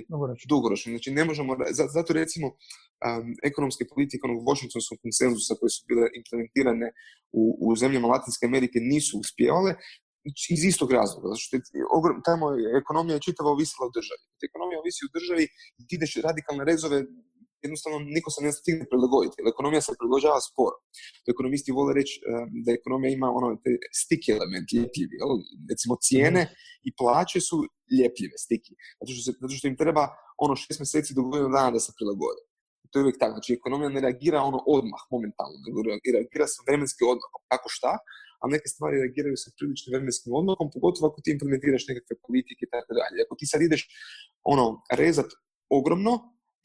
[0.54, 0.88] dugoročno.
[0.94, 1.50] Znači, ne možemo,
[1.96, 6.88] zato recimo, um, ekonomske politike onog Washingtonskog konsenzusa koje su bile implementirane
[7.40, 9.72] u, u zemljama Latinske Amerike nisu uspjevale,
[10.54, 11.62] iz istog razloga, zato što je,
[12.28, 14.22] tamo je ekonomija čitava ovisila o državi.
[14.48, 15.44] Ekonomija ovisi o državi
[15.78, 16.98] i ti ideš radikalne rezove,
[17.66, 20.76] jednostavno niko se ne stigne prilagoditi, jer ekonomija se prilagođava sporo.
[21.34, 22.14] Ekonomisti vole reći
[22.64, 25.16] da ekonomija ima ono te sticky element, ljepljivi.
[25.72, 26.42] Recimo cijene
[26.88, 27.56] i plaće su
[27.98, 28.72] ljepljive, stiki.
[29.00, 30.04] Zato što, se, zato što im treba
[30.44, 32.42] ono šest mjeseci do godinu dana da se prilagode.
[32.90, 33.34] To je uvijek tako.
[33.36, 35.76] Znači, ekonomija ne reagira ono odmah, momentalno, nego
[36.16, 37.40] reagira sa vremenskim odmakom.
[37.52, 37.92] Kako šta?
[38.42, 42.70] a neke stvari reagiraju sa prilično vremenskim odmakom, pogotovo ako ti implementiraš nekakve politike i
[42.74, 43.18] tako dalje.
[43.24, 43.82] Ako ti sad ideš
[44.52, 44.66] ono,
[45.00, 45.30] rezat
[45.78, 46.12] ogromno,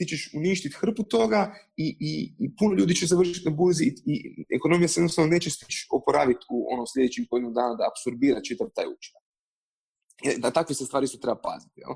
[0.01, 3.93] ti ćeš uništiti hrpu toga i, i, i puno ljudi će završiti na burzi i,
[4.05, 8.67] i ekonomija se jednostavno neće stići oporaviti u ono sljedećim godinu dana da apsorbira čitav
[8.75, 9.23] taj učinak.
[10.41, 11.81] Da takve se stvari su treba paziti.
[11.83, 11.93] Jel?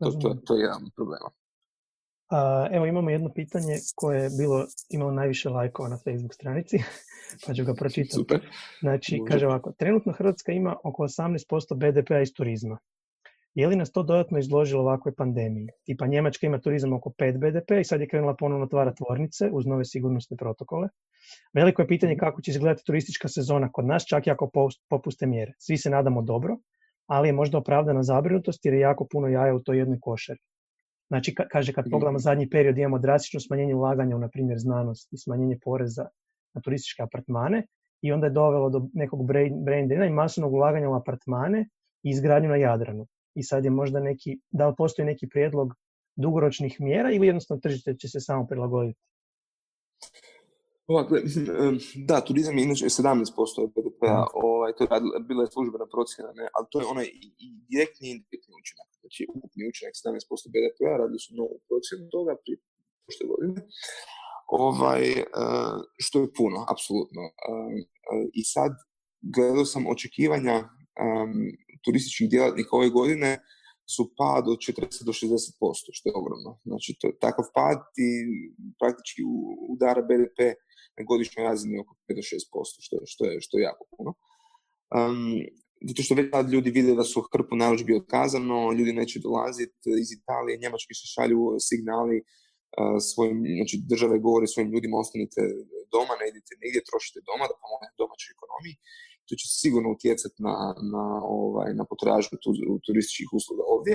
[0.00, 1.20] To, to, to je jedan problem.
[2.30, 6.76] A, evo imamo jedno pitanje koje je bilo, imalo najviše lajkova na Facebook stranici,
[7.46, 8.14] pa ću ga pročitati.
[8.14, 8.40] Super.
[8.80, 12.78] Znači, kaže ovako, trenutno Hrvatska ima oko 18% BDP-a iz turizma.
[13.58, 15.68] Je li nas to dodatno izložilo ovakvoj pandemiji?
[15.84, 19.66] Tipa Njemačka ima turizam oko 5 BDP i sad je krenula ponovno otvara tvornice uz
[19.66, 20.88] nove sigurnosne protokole.
[21.54, 24.50] Veliko je pitanje kako će izgledati turistička sezona kod nas, čak i ako
[24.90, 25.52] popuste mjere.
[25.58, 26.56] Svi se nadamo dobro,
[27.06, 30.40] ali je možda opravdana zabrinutost jer je jako puno jaja u toj jednoj košari.
[31.08, 35.18] Znači, kaže, kad pogledamo zadnji period, imamo drastično smanjenje ulaganja u, na primjer, znanost i
[35.18, 36.06] smanjenje poreza
[36.54, 37.66] na turističke apartmane
[38.02, 39.26] i onda je dovelo do nekog
[39.64, 41.68] brain i masovnog ulaganja u apartmane
[42.02, 43.06] i izgradnju na Jadranu.
[43.34, 45.74] I sad je možda neki, da li postoji neki prijedlog
[46.16, 49.00] dugoročnih mjera ili jednostavno tržište će se samo prilagoditi?
[50.86, 51.12] Ovako,
[52.08, 54.88] da, turizam je inače 17% BDP-a, ovaj, to je
[55.28, 57.06] bila je službena procjena, ne, ali to je onaj
[57.44, 58.88] i direktni i indirektni učinak.
[59.00, 62.56] Znači, ukupni učinak 17% BDP-a, radili su novu procjenu toga prije
[63.04, 63.54] prošle godine.
[64.66, 65.24] Ovaj, e,
[66.04, 67.22] što je puno, apsolutno.
[67.24, 67.54] E,
[68.40, 68.72] I sad
[69.34, 70.56] gledao sam očekivanja
[71.84, 73.38] turističkih djelatnika ove godine
[73.94, 76.50] su pad od 40 do 60%, što je ogromno.
[76.64, 78.08] Znači, to, takav pad i
[78.80, 79.22] praktički
[79.74, 80.38] udara BDP
[80.98, 84.10] na godišnjoj razini oko 5 do 6%, što, što, je, što je jako puno.
[84.96, 85.32] Um,
[85.88, 90.08] zato što već tad ljudi vide da su hrpu narudžbi otkazano, ljudi neće dolaziti iz
[90.18, 95.40] Italije, Njemački se šalju signali uh, svojim, znači države govore svojim ljudima ostanite
[95.92, 98.76] doma, ne idite nigdje, trošite doma da pomogne domaćoj ekonomiji.
[99.28, 100.54] To će sigurno utjecati na,
[100.94, 101.06] na,
[101.40, 102.50] ovaj, na potražnju tu,
[102.86, 103.94] turističkih usluga ovdje.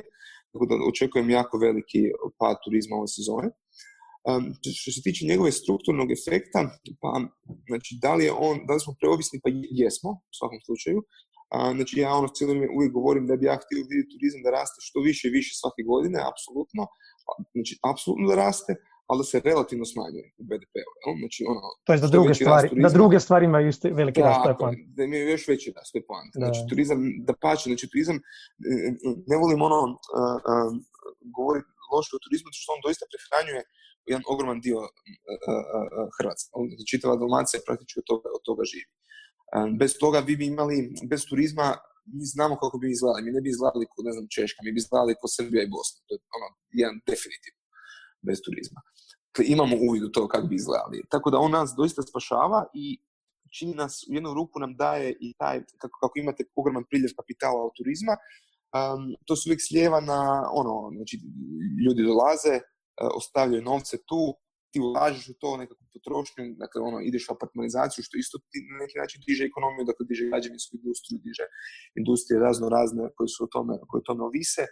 [0.52, 2.02] Tako da očekujem jako veliki
[2.40, 3.50] pad turizma ove sezone.
[4.30, 4.44] Um,
[4.80, 6.60] što se tiče njegove strukturnog efekta,
[7.02, 7.12] pa
[7.70, 9.50] znači, da li, je on, da li smo preovisni, pa
[9.82, 11.00] jesmo, u svakom slučaju.
[11.56, 14.80] A, znači, ja ono cijelo uvijek govorim da bi ja htio vidjeti turizam da raste
[14.88, 16.84] što više i više svake godine, apsolutno.
[17.26, 18.72] Pa, znači, apsolutno da raste,
[19.10, 20.92] ali da se relativno smanjuje u BDP-u.
[21.22, 24.42] Znači, ono, to je da druge, stvari, turizma, da druge stvari imaju isti veliki rast,
[24.60, 24.66] to.
[24.96, 26.26] Da imaju još veći rast, to je plan.
[26.42, 28.18] Znači, turizam, da pače, znači, turizam,
[29.32, 30.70] ne volim ono, uh, uh,
[31.38, 33.62] govoriti loše o turizmu, što on doista prehranjuje
[34.12, 36.48] jedan ogroman dio uh, Hrvatske.
[36.70, 38.90] Znači, čitava Dalmacija praktički od toga, od toga živi.
[39.82, 40.76] Bez toga vi bi imali,
[41.12, 41.68] bez turizma,
[42.18, 43.26] mi znamo kako bi izgledali.
[43.26, 45.98] Mi ne bi izgledali kod, ne znam, Češka, mi bi izgledali kod Srbija i Bosna.
[46.06, 46.48] To je ono,
[46.82, 47.62] jedan definitivno
[48.28, 48.80] bez turizma.
[49.34, 51.04] Dakle, imamo uvid u to kako bi izgledali.
[51.10, 53.02] Tako da on nas doista spašava i
[53.58, 57.66] čini nas, u jednu ruku nam daje i taj, kako, kako imate ogroman priljev kapitala
[57.66, 60.22] od turizma, um, to se uvijek slijeva na,
[60.54, 61.16] ono, znači,
[61.86, 64.22] ljudi dolaze, uh, ostavljaju novce tu,
[64.72, 68.78] ti ulažeš u to nekakvu potrošnju, dakle ono, ideš u apartmanizaciju, što isto ti na
[68.84, 71.46] neki način diže ekonomiju, dakle diže građevinsku industriju, diže
[72.00, 74.64] industrije razno razne koje su o tome, koje o tome ovise.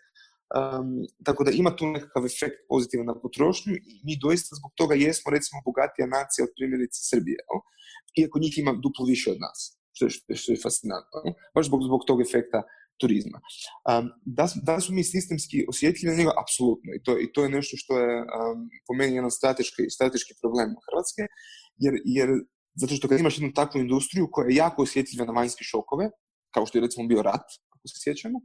[0.59, 0.89] Um,
[1.27, 5.27] tako da ima tu nekakav efekt pozitivan na potrošnju i mi doista zbog toga jesmo
[5.35, 7.57] recimo bogatija nacija od primjerice Srbije, no?
[8.21, 9.59] iako njih ima duplo više od nas,
[9.95, 10.11] što je,
[10.41, 11.17] što je fascinantno.
[11.25, 11.31] No?
[11.55, 12.59] Baš zbog, zbog tog efekta
[13.01, 13.39] turizma.
[13.91, 14.05] Um,
[14.37, 16.31] da, da su mi sistemski osjetljivi na njega?
[16.43, 16.89] Apsolutno.
[16.97, 20.69] I to, I to je nešto što je um, po meni jedan strateški, strateški problem
[20.87, 21.23] Hrvatske,
[21.83, 22.29] jer, jer
[22.81, 26.09] zato što kad imaš jednu takvu industriju koja je jako osjetljiva na vanjske šokove,
[26.53, 27.47] kao što je recimo bio rat,
[27.81, 28.39] ako se sjećamo,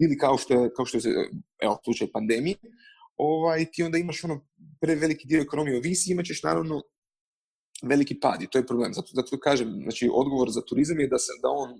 [0.00, 1.30] ili kao što je, kao što je
[1.62, 2.56] evo, slučaj pandemije,
[3.16, 4.46] ovaj, ti onda imaš ono
[4.80, 6.82] preveliki dio ekonomije ovisi, imat ćeš naravno
[7.82, 8.94] veliki pad i to je problem.
[8.94, 11.70] Zato, zato kažem, znači odgovor za turizam je da, se, da on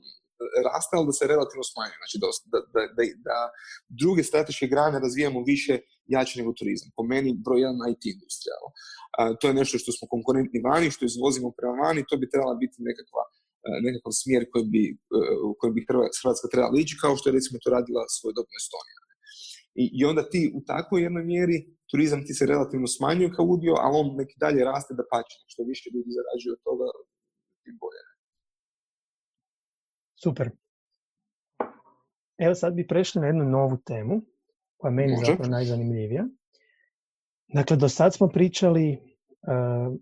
[0.67, 1.99] raste, ali da se relativno smanjuje.
[2.03, 2.59] Znači da, da,
[2.97, 3.39] da, da,
[3.89, 6.89] druge strateške grane razvijamo više jače nego turizam.
[6.97, 8.57] Po meni broj jedan IT industrija.
[9.41, 12.77] to je nešto što smo konkurentni vani, što izvozimo prema vani, to bi trebala biti
[12.79, 13.23] nekakva
[13.87, 14.83] nekakav smjer koji bi,
[15.59, 15.87] koji bi
[16.21, 19.01] Hrvatska trebala ići, kao što je recimo to radila svoj dobno Estonija.
[19.83, 21.59] I, I onda ti u takvoj jednoj mjeri
[21.91, 25.37] turizam ti se relativno smanjuje kao udio, ali on neki dalje raste da pače.
[25.53, 26.87] Što više ljudi zarađuju od toga,
[27.65, 28.03] tim bolje.
[30.25, 30.47] Super.
[32.39, 34.15] Evo sad bi prešli na jednu novu temu,
[34.77, 36.25] koja je meni zapravo najzanimljivija.
[37.49, 39.99] Dakle, do sad smo pričali uh,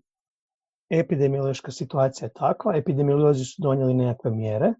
[0.89, 4.73] epidemiološka situacija je takva, epidemiolozi su donijeli nekakve mjere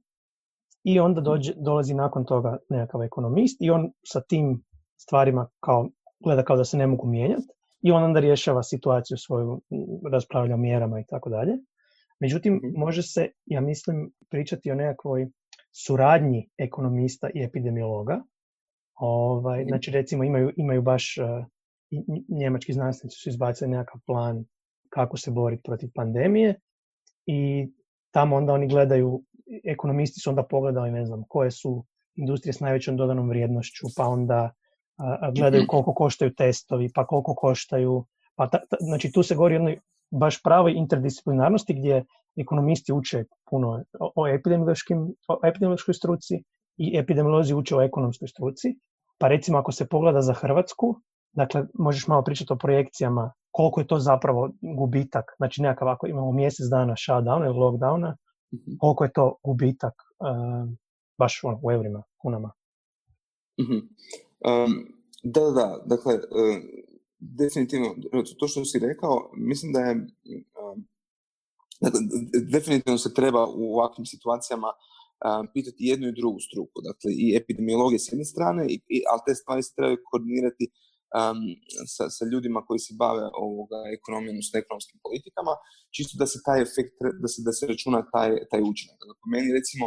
[0.83, 4.63] i onda dođe, dolazi nakon toga nekakav ekonomist i on sa tim
[4.97, 5.89] stvarima kao,
[6.23, 7.47] gleda kao da se ne mogu mijenjati
[7.81, 9.61] i on onda rješava situaciju svoju,
[10.11, 11.53] raspravlja o mjerama i tako dalje.
[12.19, 12.79] Međutim, mhm.
[12.79, 15.27] može se, ja mislim, pričati o nekakvoj
[15.71, 18.23] suradnji ekonomista i epidemiologa.
[18.95, 19.67] Ovaj, mhm.
[19.67, 21.45] znači, recimo, imaju, imaju baš, uh,
[22.39, 24.45] njemački znanstvenici su izbacili nekakav plan
[24.93, 26.59] kako se boriti protiv pandemije
[27.25, 27.67] i
[28.11, 29.23] tamo onda oni gledaju,
[29.63, 34.51] ekonomisti su onda pogledali, ne znam, koje su industrije s najvećom dodanom vrijednošću, pa onda
[35.35, 39.79] gledaju koliko koštaju testovi, pa koliko koštaju, pa znači tu se govori o jednoj
[40.11, 46.43] baš pravoj interdisciplinarnosti gdje ekonomisti uče puno o, epidemiološkim, o epidemiološkoj struci
[46.77, 48.75] i epidemiolozi uče o ekonomskoj struci.
[49.17, 50.95] Pa recimo ako se pogleda za Hrvatsku,
[51.31, 56.31] dakle možeš malo pričati o projekcijama koliko je to zapravo gubitak, znači nekakav ako imamo
[56.31, 58.15] mjesec dana shutdowna ili lockdowna,
[58.53, 58.77] mhm.
[58.79, 60.69] koliko je to gubitak uh,
[61.17, 62.51] baš ono, u eurima, kunama.
[63.61, 63.83] mm
[65.23, 66.57] da, da, da, dakle, uh,
[67.19, 67.95] definitivno,
[68.39, 70.87] to što si rekao, mislim da je, um,
[71.81, 71.99] dakle,
[72.51, 77.99] definitivno se treba u ovakvim situacijama um, pitati jednu i drugu struku, dakle, i epidemiologije
[77.99, 80.65] s jedne strane, i, i, ali te stvari se trebaju koordinirati
[81.19, 81.39] um,
[81.95, 85.53] sa, sa ljudima koji se bave ovoga ekonomijom, s ekonomskim politikama,
[85.95, 88.97] čisto da se taj efekt, da se, da se računa taj, taj učinak.
[89.01, 89.85] Dakle, po meni, recimo,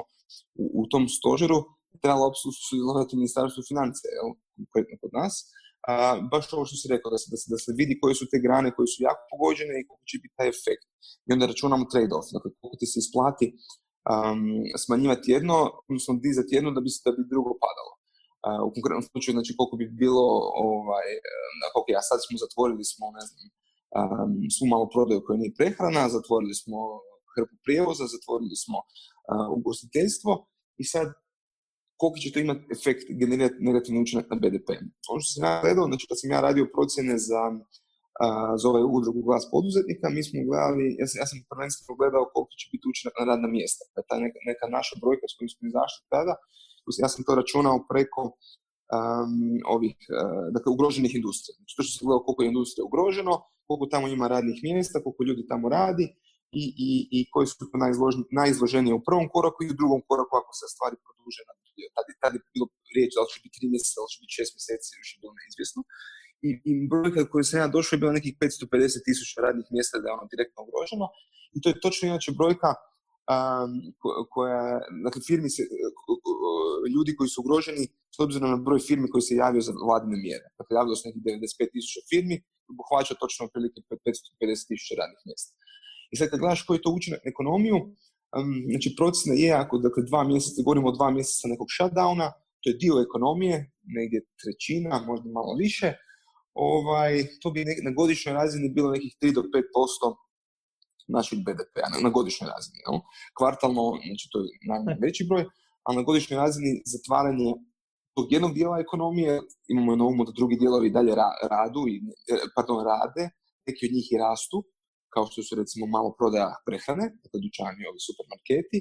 [0.63, 1.59] u, u tom stožeru
[2.03, 2.33] trebalo
[2.69, 5.35] sudjelovati ministarstvo financija, jel, konkretno kod nas,
[5.91, 5.95] a,
[6.33, 8.39] baš ovo što si rekao, da se, da, se, da se vidi koje su te
[8.45, 10.87] grane koje su jako pogođene i koliko će biti taj efekt.
[11.27, 13.47] I onda računamo trade-off, dakle koliko ti se isplati
[14.13, 14.41] um,
[14.85, 15.57] smanjivati jedno,
[15.89, 17.93] odnosno dizati jedno da bi, da bi drugo padalo.
[18.67, 20.27] U konkretnom slučaju, znači koliko bi bilo,
[20.69, 21.09] ovaj,
[21.81, 23.43] ok, a sad smo zatvorili smo, ne znam,
[23.99, 26.79] um, svu malo prodaju koja nije prehrana, zatvorili smo
[27.35, 30.33] hrpu prijevoza, zatvorili smo uh, ugostiteljstvo
[30.83, 31.07] i sad
[32.01, 34.69] koliko će to imati efekt, generirati negativni učinak na BDP.
[35.11, 37.43] Ono što sam ja gledao, znači kad sam ja radio procjene za,
[38.23, 42.31] uh, za ovaj udrugu glas poduzetnika, mi smo gledali, ja sam, ja sam prvenstveno gledao
[42.33, 43.83] koliko će biti učinak na radna mjesta.
[44.09, 46.35] Ta neka, neka naša brojka s kojom smo izašli tada,
[47.05, 48.23] ja sam to računao preko
[48.97, 49.35] um,
[49.75, 51.55] ovih, uh, dakle, ugroženih industrija.
[51.59, 53.35] Znači, to što sam gledao koliko je industrija ugroženo,
[53.67, 56.07] koliko tamo ima radnih mjesta, koliko ljudi tamo radi
[56.63, 57.67] i, i, i koji su to
[58.41, 61.55] najizloženije u prvom koraku i u drugom koraku ako se stvari produže na
[61.97, 64.37] tad, tad je bilo riječ da li će biti tri mjeseca, da li će biti
[64.39, 65.81] šest mjeseci, još je bilo neizvjesno.
[66.49, 70.07] I, i brojka koju sam ja došao je bila nekih 550 tisuća radnih mjesta da
[70.07, 71.07] je ono direktno ugroženo.
[71.55, 72.71] I to je točno inače brojka
[74.31, 75.63] koja, dakle, firmi se,
[76.95, 77.85] ljudi koji su ugroženi
[78.17, 80.47] s obzirom na broj firmi koji se javio za vladine mjere.
[80.59, 82.37] Dakle, javilo se nekih 95 tisuća firmi,
[82.73, 85.53] obuhvaća točno otprilike 550 tisuća radnih mjesta.
[86.13, 87.77] I sad kad gledaš koji je to učinak na ekonomiju,
[88.71, 92.29] znači procjena je ako dakle, dva mjeseca, govorimo o dva mjeseca nekog shutdowna,
[92.61, 93.57] to je dio ekonomije,
[93.99, 95.89] negdje trećina, možda malo više,
[96.55, 100.17] ovaj, to bi na godišnjoj razini bilo nekih 3 do 5%
[101.09, 102.79] našeg BDP-a, na, godišnjoj razini.
[102.85, 102.97] Jel?
[103.39, 104.47] Kvartalno, znači to je
[104.87, 105.45] najveći broj,
[105.85, 107.51] ali na godišnjoj razini zatvaranje
[108.17, 109.33] tog jednog dijela ekonomije,
[109.73, 111.15] imamo na umu da drugi dijelovi dalje
[111.55, 111.95] radu, i,
[112.33, 113.25] e, pardon, rade,
[113.67, 114.59] neki od njih i rastu,
[115.15, 118.79] kao što su recimo malo prodaja prehrane, dakle dućani, ovi supermarketi,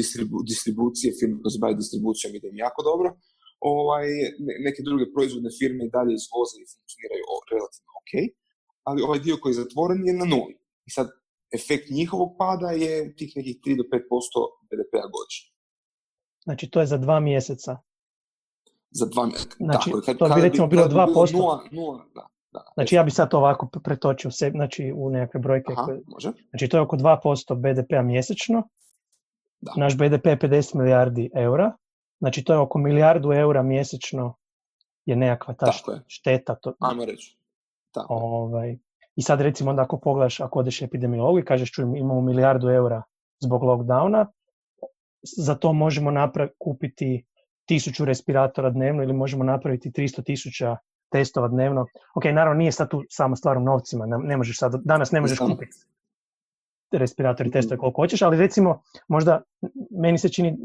[0.00, 3.08] distribu, distribucije, firme koje se bave distribucijom ide im jako dobro,
[3.72, 4.06] ovaj,
[4.66, 7.24] neke druge proizvodne firme i dalje izvoze i funkcioniraju
[7.54, 8.12] relativno ok,
[8.88, 10.54] ali ovaj dio koji je zatvoren je na nuli.
[10.88, 11.06] I sad,
[11.54, 13.96] efekt njihovog pada je tih nekih 3 do 5%
[14.68, 15.50] BDP-a godišnje.
[16.44, 17.78] Znači, to je za dva mjeseca?
[18.90, 19.56] Za dva mjeseca.
[19.58, 21.32] Znači, Tako, kad, to bi recimo bilo 2%?
[21.32, 22.26] Nula, nula, da.
[22.52, 25.72] Da, znači ja bi sad to ovako pretočio se, znači, u nekakve brojke.
[25.76, 26.32] Aha, može.
[26.50, 28.68] Znači to je oko 2% BDP-a mjesečno.
[29.60, 29.72] Da.
[29.76, 31.72] Naš BDP je 50 milijardi eura.
[32.18, 34.34] Znači to je oko milijardu eura mjesečno
[35.04, 35.72] je nekakva ta
[36.06, 36.54] šteta.
[36.54, 37.38] To, Ajmo reći.
[37.90, 38.14] Tako.
[38.14, 38.78] Ovaj,
[39.18, 43.02] I sad recimo onda ako pogledaš, ako odeš epidemiologu i kažeš čujem imamo milijardu eura
[43.40, 44.26] zbog lockdowna,
[45.36, 46.10] za to možemo
[46.58, 47.24] kupiti
[47.66, 50.76] tisuću respiratora dnevno ili možemo napraviti 300 tisuća
[51.10, 51.86] testova dnevno.
[52.14, 55.38] Ok, naravno nije sad tu samo stvar u novcima, ne možeš sad, danas ne možeš
[55.38, 55.76] kupiti
[56.92, 59.42] respirator i testove koliko hoćeš, ali recimo možda
[59.90, 60.58] meni se čini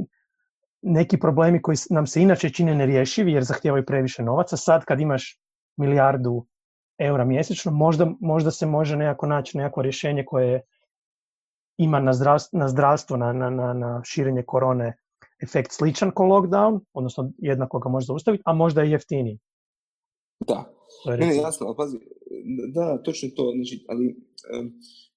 [0.81, 5.39] neki problemi koji nam se inače čine nerješivi jer zahtijevaju previše novaca, sad kad imaš
[5.77, 6.45] milijardu
[6.97, 10.61] eura mjesečno, možda, možda se može nekako naći nekako rješenje koje
[11.77, 14.97] ima na zdravstvo, na, zdravstvo, na, na, na širenje korone
[15.43, 19.39] efekt sličan ko lockdown, odnosno jednako ga može zaustaviti, a možda i jeftiniji.
[20.47, 20.73] Da,
[21.05, 21.97] ne, ne, jasno, ali pazi,
[22.73, 24.15] da, točno to, znači, ali,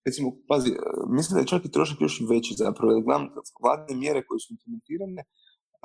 [0.05, 0.71] recimo, pazi,
[1.09, 3.29] mislim da je čak i trošak još veći zapravo, jer gledam
[3.63, 5.23] vladne mjere koje su implementirane,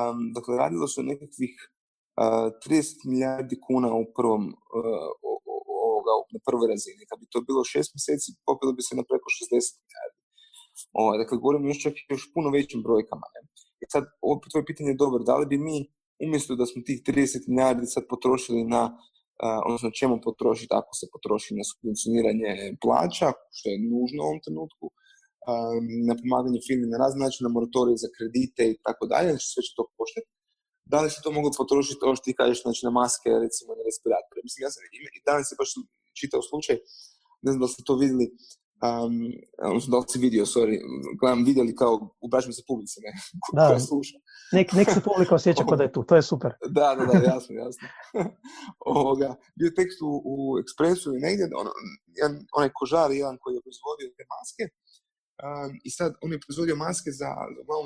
[0.02, 1.54] um, dakle, radilo se o nekakvih
[2.18, 5.10] uh, 30 milijardi kuna u prvom, uh,
[6.02, 7.10] ovoga, na prvoj razini.
[7.10, 10.20] Kad bi to bilo šest mjeseci, popilo bi se na preko 60 milijardi.
[11.02, 13.28] Ovaj, dakle, govorimo još čak još puno većim brojkama.
[13.36, 13.42] Ne?
[13.84, 15.78] I sad, ovo tvoje pitanje je dobro, da li bi mi,
[16.26, 21.06] umjesto da smo tih 30 milijardi sad potrošili na, uh, odnosno čemu potrošiti ako se
[21.14, 22.52] potroši na subvencioniranje
[22.84, 24.86] plaća, što je nužno u ovom trenutku,
[26.10, 29.62] na pomaganje firmi na razne načine, na moratorije za kredite i tako dalje, znači sve
[29.66, 30.30] će to koštati.
[30.86, 33.84] Da li se to moglo potrošiti, ovo što ti kažeš, znači na maske, recimo na
[33.89, 34.39] respiratore.
[34.44, 34.82] Mislim, ja sam
[35.17, 35.70] i danas je baš
[36.20, 36.76] čitao slučaj,
[37.46, 38.26] ne znam da ste to vidjeli,
[38.88, 39.15] um,
[39.70, 40.76] odnosno da li si vidio, sorry,
[41.20, 43.12] gledam, vidjeli kao ubraćam se publici, ne,
[43.58, 43.67] da.
[43.67, 44.17] koja sluša.
[44.58, 46.52] Nek, nek se publika osjeća kod da je tu, to je super.
[46.78, 47.88] da, da, da, jasno, jasno.
[48.96, 51.44] Ovoga, bio je tekst u, u Ekspresu i negdje,
[52.20, 54.63] jedan, onaj kožar, jedan koji je proizvodio te maske,
[55.46, 57.32] um, i sad on je proizvodio maske za,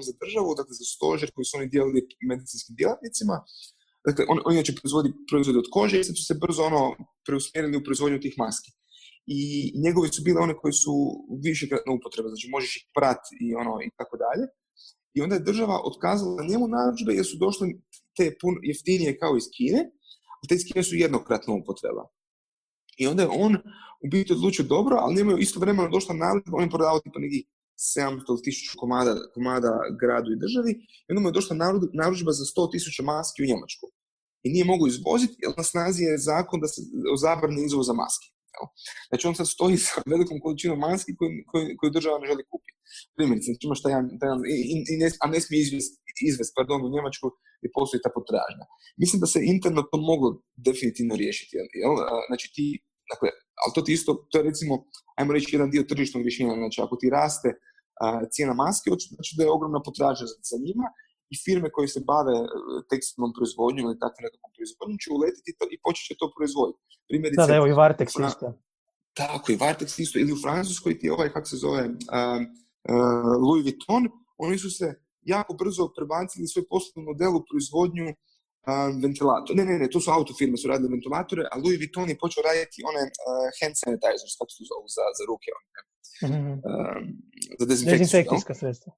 [0.08, 3.36] za državu, dakle za stožer koji su oni dijelili medicinskim djelatnicima,
[4.08, 6.84] Dakle, on, on inače proizvodi proizvode od kože i sad su se brzo ono
[7.26, 8.72] preusmjerili u proizvodnju tih maski
[9.26, 9.42] i
[9.86, 10.94] njegove su bile one koje su
[11.46, 14.46] višekratna upotreba, znači možeš ih prati i ono i tako dalje.
[15.16, 17.68] I onda je država otkazala njemu narudžbe jer su došle
[18.18, 19.82] te pun jeftinije kao iz Kine,
[20.42, 22.04] a te iz Kine su jednokratna upotreba.
[22.98, 23.56] I onda je on
[24.04, 27.44] u biti odlučio dobro, ali njemu je istovremeno došla narudžba, on je prodavao tipa neki
[27.98, 30.72] 700 ili 1000 komada, komada gradu i državi,
[31.08, 31.56] i onda mu je došla
[31.94, 33.86] narudžba za 100.000 maski u Njemačku.
[34.44, 36.82] I nije mogu izvoziti, jer na snazi je zakon da se
[37.14, 38.35] o zabrani izvoza maski.
[39.10, 41.32] Znači on sad stoji sa velikom količinom maski koju,
[41.80, 42.78] koju, država ne želi kupiti.
[43.18, 44.30] Primjerice, znači imaš taj, taj
[44.92, 45.60] i, ne, a ne smije
[46.30, 47.28] izvest, pardon, u Njemačku
[47.66, 48.66] i postoji ta potražnja.
[49.02, 50.30] Mislim da se interno to moglo
[50.68, 51.54] definitivno riješiti.
[51.82, 51.94] Jel?
[52.30, 52.66] Znači ti,
[53.12, 53.30] dakle,
[53.62, 54.74] ali to ti isto, to je recimo,
[55.18, 56.54] ajmo reći, jedan dio tržišnog rješenja.
[56.64, 57.50] Znači ako ti raste
[58.34, 58.88] cijena maske,
[59.18, 60.88] znači da je ogromna potražnja za njima
[61.34, 62.46] i firme koje se bave e,
[62.92, 66.82] tekstilnom proizvodnjom ili takvom nekakvom proizvodnjom će uletiti i počet će to proizvoditi.
[67.10, 68.48] Primjerice, da, da, evo i Vartex isto.
[69.22, 70.16] Tako, i Vartex isto.
[70.20, 72.42] Ili u Francuskoj ti ovaj, kako se zove, uh,
[73.46, 74.04] Louis Vuitton,
[74.46, 74.88] oni su se
[75.34, 78.16] jako brzo prebacili svoj poslovni model u proizvodnju uh,
[79.04, 79.56] ventilatora.
[79.60, 82.78] Ne, ne, ne, to su autofirme, su radile ventilatore, a Louis Vuitton je počeo raditi
[82.92, 85.50] one uh, hand sanitizers, kako se zovu, za, za ruke.
[85.58, 85.68] One,
[86.26, 86.58] mm-hmm.
[86.70, 87.00] uh,
[87.60, 88.92] za dezinfekcijska sredstva.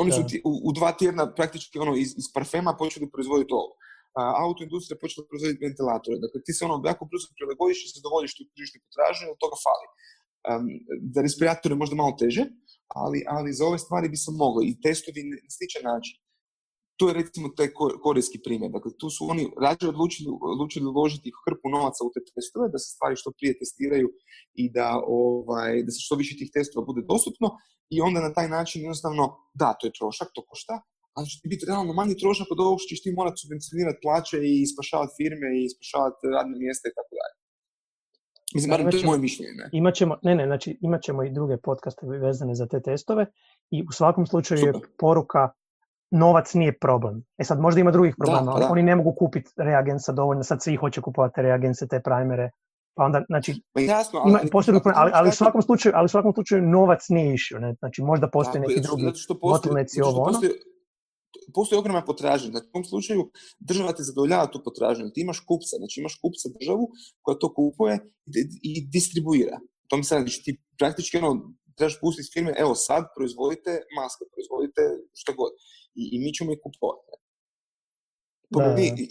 [0.00, 3.72] Oni su u, u, dva tjedna praktički ono, iz, iz parfema počeli proizvoditi ovo.
[4.18, 6.16] A, autoindustrija počela proizvoditi ventilatore.
[6.24, 9.86] Dakle, ti se ono jako brzo prilagodiš i zadovoljiš tu tržišnu potražnju, od toga fali.
[10.50, 10.66] Um,
[11.14, 12.44] za respiratore možda malo teže,
[13.02, 16.21] ali, ali za ove stvari bi se moglo i testovi na sličan način
[16.98, 17.68] to je recimo taj
[18.04, 18.70] korejski primjer.
[18.76, 22.88] Dakle, tu su oni rađe odlučili, odlučili uložiti hrpu novaca u te testove, da se
[22.94, 24.08] stvari što prije testiraju
[24.62, 24.88] i da,
[25.24, 27.48] ovaj, da se što više tih testova bude dostupno
[27.94, 29.24] i onda na taj način jednostavno,
[29.60, 30.74] da, to je trošak, to košta,
[31.16, 34.36] ali će ti biti realno manji trošak od ovog što ćeš ti morati subvencionirati plaće
[34.52, 37.36] i spašavati firme i spašavati radne mjesta i tako dalje.
[38.54, 39.52] Mislim, da, to je moje mišljenje.
[39.60, 39.66] Ne?
[39.72, 43.26] Imat ćemo, ne, ne, znači imat ćemo i druge podcaste vezane za te testove
[43.70, 44.74] i u svakom slučaju Super.
[44.74, 45.42] je poruka
[46.12, 47.24] novac nije problem.
[47.38, 50.76] E sad možda ima drugih problema, da, oni ne mogu kupiti reagensa dovoljno, sad svi
[50.76, 52.50] hoće kupovati reagense, te primere,
[52.94, 56.62] pa onda, znači, jasno, ali, ima, ali, ali, u svakom slučaju, ali u svakom slučaju
[56.62, 57.74] novac nije išao, ne?
[57.78, 59.04] znači možda postoji neki drugi
[59.40, 60.38] bottlenecks i ovo ono.
[61.54, 62.50] Postoji ogromna potražnja.
[62.50, 65.10] Znači, u tom slučaju država te zadovoljava tu potražnju.
[65.14, 66.88] Ti imaš kupca, znači imaš kupca državu
[67.22, 67.98] koja to kupuje
[68.62, 69.58] i, distribuira.
[69.88, 74.82] To mi znači ti praktički ono, trebaš pustiti firme, evo sad proizvodite maske, proizvodite
[75.20, 75.52] što god
[76.00, 77.12] i, i mi ćemo ih kupovati.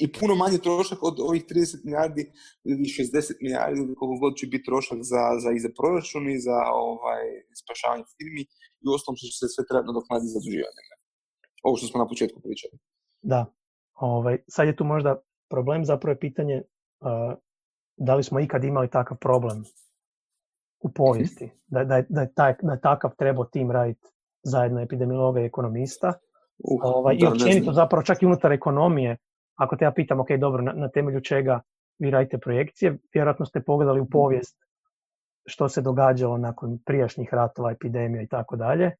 [0.03, 2.23] I puno manje trošak od ovih 30 milijardi
[2.69, 6.43] ili 60 milijardi ili koliko god će biti trošak za, za, i za proračun i
[6.47, 7.23] za ovaj,
[7.61, 8.41] spašavanje firmi
[8.81, 10.81] i u ostalom što će se sve nadoknaditi za zaduživanje.
[11.65, 12.75] Ovo što smo na početku pričali.
[13.21, 13.41] Da.
[13.93, 15.11] Ovaj, sad je tu možda
[15.49, 16.57] problem, zapravo je pitanje
[17.97, 19.63] da li smo ikad imali takav problem
[20.81, 24.07] u povijesti, da, da, je, da, je taj, da je takav trebao tim raditi
[24.43, 26.13] zajedno epidemiologa i ekonomista.
[26.57, 29.17] Uh, ovaj, I općenito zapravo čak i unutar ekonomije,
[29.55, 31.61] ako te ja pitam, ok, dobro, na, na temelju čega
[31.99, 34.57] vi radite projekcije, vjerojatno ste pogledali u povijest
[35.45, 38.91] što se događalo nakon prijašnjih ratova, epidemija i tako dalje.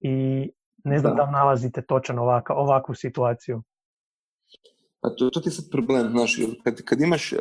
[0.00, 0.48] I
[0.84, 3.62] ne znam da, da nalazite točan ovaka, ovakvu situaciju.
[5.00, 7.38] A to, to ti je sad problem, znaš, kad, kad imaš um,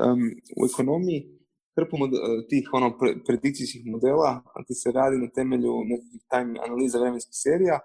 [0.61, 1.34] u ekonomiji
[1.76, 2.11] hrpu mod,
[2.49, 7.80] tih ono, pre, predikcijskih modela, ti se radi na temelju nekih time analiza vremenskih serija,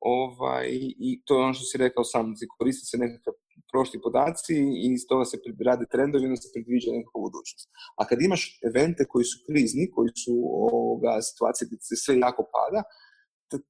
[0.00, 0.68] ovaj,
[1.08, 3.32] i to je ono što si rekao sam, koristi se nekakve
[3.72, 4.54] prošli podaci
[4.84, 7.68] i iz toga se rade trendovi i se predviđa nekakva budućnost.
[7.98, 10.34] A kad imaš evente koji su krizni, koji su
[10.66, 12.80] ovoga, situacije gdje se sve jako pada,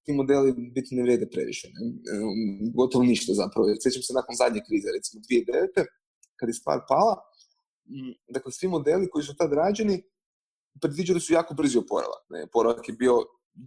[0.04, 1.66] ti modeli biti ne vrede previše.
[1.74, 1.80] Ne?
[2.78, 3.64] Gotovo ništa zapravo.
[3.82, 5.86] Sjećam se nakon zadnje krize, recimo 2009.
[6.38, 7.14] kad je stvar pala,
[8.28, 10.02] dakle svi modeli koji su tad rađeni
[10.80, 12.22] predviđali su jako brzi oporavak.
[12.30, 12.40] Ne?
[12.48, 13.14] Oporavak je bio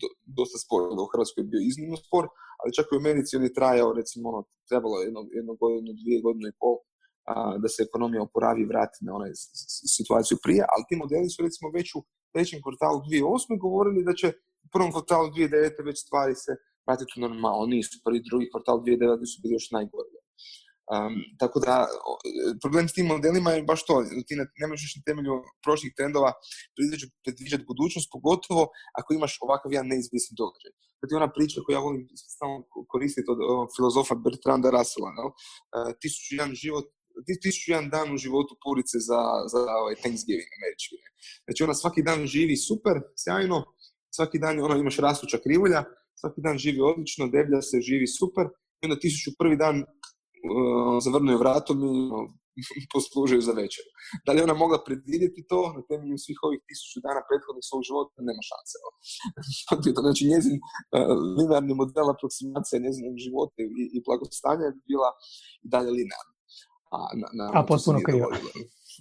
[0.01, 0.07] do,
[0.38, 2.26] dosta spor, u Hrvatskoj je bio iznimno spor,
[2.59, 5.89] ali čak i u Americi on je trajao, recimo, ono, trebalo je jedno, jedno godinu,
[6.01, 6.76] dvije godine i pol
[7.32, 9.32] a, da se ekonomija oporavi i vrati na onaj
[9.97, 12.01] situaciju prije, ali ti modeli su recimo već u
[12.34, 13.61] trećem kvartalu 2008.
[13.65, 14.28] govorili da će
[14.65, 15.86] u prvom kvartalu 2009.
[15.89, 16.51] već stvari se
[16.86, 17.65] vratiti normalno.
[17.74, 19.32] Nisu prvi drugi kvartal 2009.
[19.32, 20.11] su bili još najgori.
[20.92, 21.76] Um, tako da,
[22.62, 23.96] problem s tim modelima je baš to,
[24.28, 25.34] ti ne, možeš na temelju
[25.64, 26.32] prošlih trendova
[27.24, 28.64] predviđati budućnost, pogotovo
[29.00, 30.72] ako imaš ovakav jedan neizvjesni događaj.
[31.00, 32.04] To je ona priča koju ja volim
[32.36, 32.58] stalno
[32.94, 33.39] koristiti od,
[33.76, 35.26] filozofa Bertranda Russella, no?
[35.32, 36.86] uh, tisuću jedan život
[37.44, 39.22] tisuću jedan dan u životu purice za,
[39.54, 40.96] za ovaj Thanksgiving američki.
[41.46, 43.58] Znači ona svaki dan živi super, sjajno,
[44.18, 45.84] svaki dan ono, imaš rastuća krivulja,
[46.22, 48.46] svaki dan živi odlično, deblja se, živi super,
[48.82, 49.84] i onda tisuću prvi dan
[51.06, 53.84] zavrnuju vratom i uh, poslužuju za večer.
[54.26, 58.18] Da li ona mogla predvidjeti to na temelju svih ovih tisuću dana prethodnih svog života?
[58.30, 58.76] Nema šanse.
[60.06, 60.66] znači, njezin uh,
[61.38, 65.10] linearni model aproksimacija njezinog života i, i blagostanja je bila
[65.66, 66.34] i dalje linearna.
[66.96, 68.28] A, na, na, a potpuno krivo.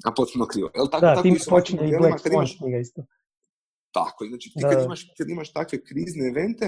[0.07, 0.68] A potpuno krivo.
[0.76, 3.01] Jel, tako, da, tako tim počinje i Black Swan knjiga isto.
[3.99, 6.66] Tako, znači ti kad, imaš, kad imaš takve krizne evente,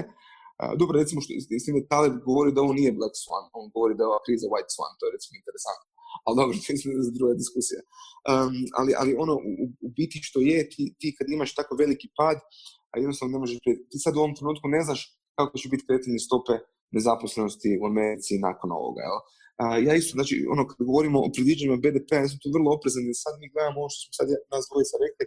[0.81, 4.09] dobro, recimo što je Taleb govori da ovo nije Black Swan, on govori da je
[4.11, 5.87] ova kriza White Swan, to je recimo interesantno.
[6.25, 7.81] Ali dobro, to je druga diskusija.
[8.31, 9.65] Um, ali, ali ono, u,
[9.97, 12.37] biti što je, ti, ti kad imaš tako veliki pad,
[12.91, 13.57] a jednostavno ne možeš
[13.89, 15.01] Ti sad u ovom trenutku ne znaš
[15.37, 16.53] kako će biti kretanje stope
[16.95, 19.01] nezaposlenosti u Americi nakon ovoga.
[19.07, 19.19] Jel?
[19.87, 23.17] Ja isto, znači, ono, kad govorimo o predviđanjima BDP-a, ja sam tu vrlo oprezan, jer
[23.25, 25.23] sad mi gledamo ovo što smo sad nas dvojica rekli,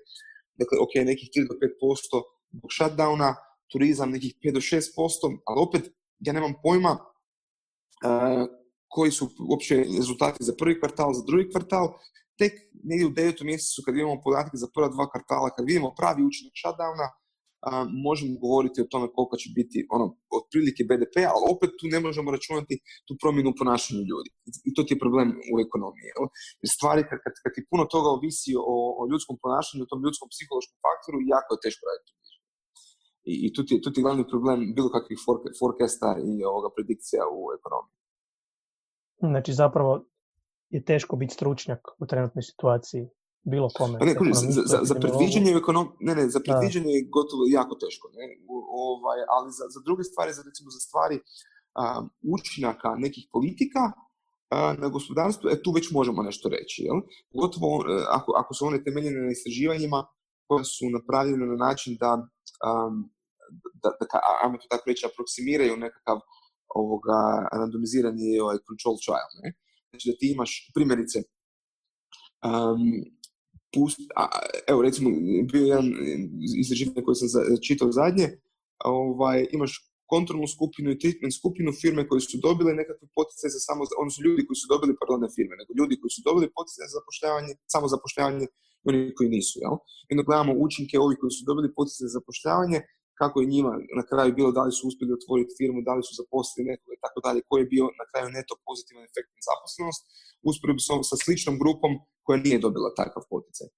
[0.60, 2.16] dakle, ok, nekih 3 do 5%
[2.56, 3.30] zbog shutdowna,
[3.72, 8.46] turizam nekih 5 do 6%, ali opet ja nemam pojma uh,
[8.88, 11.86] koji su uopće rezultati za prvi kvartal, za drugi kvartal,
[12.38, 12.52] tek
[12.88, 16.54] negdje u devetom mjesecu kad imamo podatke za prva dva kvartala, kad vidimo pravi učinak
[16.60, 17.16] shutdowna, uh,
[18.06, 20.06] možemo govoriti o tome koliko će biti ono,
[20.38, 22.74] otprilike BDP, ali opet tu ne možemo računati
[23.06, 24.30] tu promjenu u ponašanju ljudi.
[24.68, 26.10] I to ti je problem u ekonomiji.
[26.62, 30.00] Jer stvari, kad, kad, kad ti puno toga ovisi o, o ljudskom ponašanju, o tom
[30.04, 32.15] ljudskom psihološkom faktoru, jako je teško raditi
[33.26, 35.18] i, i tu, ti, tu ti glavni problem bilo kakvih
[35.60, 37.96] forecasta i ovoga predikcija u ekonomiji.
[39.32, 40.04] Znači zapravo
[40.68, 43.04] je teško biti stručnjak u trenutnoj situaciji
[43.52, 43.98] bilo kome.
[44.00, 45.86] Ne, za, za, za predviđanje ekonom...
[46.00, 48.26] ne, ne, za predviđanje je gotovo jako teško, ne?
[48.52, 48.54] U,
[48.84, 54.72] ovaj, ali za, za druge stvari, za recimo za stvari um, učinaka nekih politika uh,
[54.82, 56.78] na gospodarstvu, e, tu već možemo nešto reći.
[56.86, 56.98] Jel?
[57.40, 57.84] Gotovo uh,
[58.16, 60.00] ako, ako su one temeljene na istraživanjima
[60.48, 62.94] koja su napravljene na način da um,
[63.82, 66.18] da, da ajmo to tako reći, aproksimiraju nekakav
[66.74, 69.30] ovoga randomizirani ovaj control trial.
[69.42, 69.48] Ne?
[69.90, 71.18] Znači da ti imaš primjerice
[72.48, 72.82] um,
[73.74, 74.24] pust, a,
[74.68, 75.10] evo recimo
[75.52, 75.86] bio jedan
[76.62, 77.28] istraživanje koje sam
[77.66, 78.26] čitao zadnje,
[78.84, 79.72] ovaj, imaš
[80.12, 84.46] kontrolnu skupinu i treatment skupinu firme koje su dobile nekakve poticaje za samo, odnosno ljudi
[84.46, 87.86] koji su dobili, pardon, ne firme, nego ljudi koji su dobili poticaje za zapošljavanje, samo
[87.94, 88.46] zapošljavanje
[88.88, 89.74] oni koji nisu, jel?
[90.08, 92.78] I onda gledamo učinke ovih koji su dobili poticaje za zapošljavanje
[93.20, 96.12] kako je njima na kraju bilo, da li su uspjeli otvoriti firmu, da li su
[96.20, 100.02] zaposlili nekog i tako dalje, koji je bio na kraju neto pozitivan efekt na zaposlenost,
[100.50, 101.92] usporedbi sa sličnom grupom
[102.24, 103.68] koja nije dobila takav poticaj.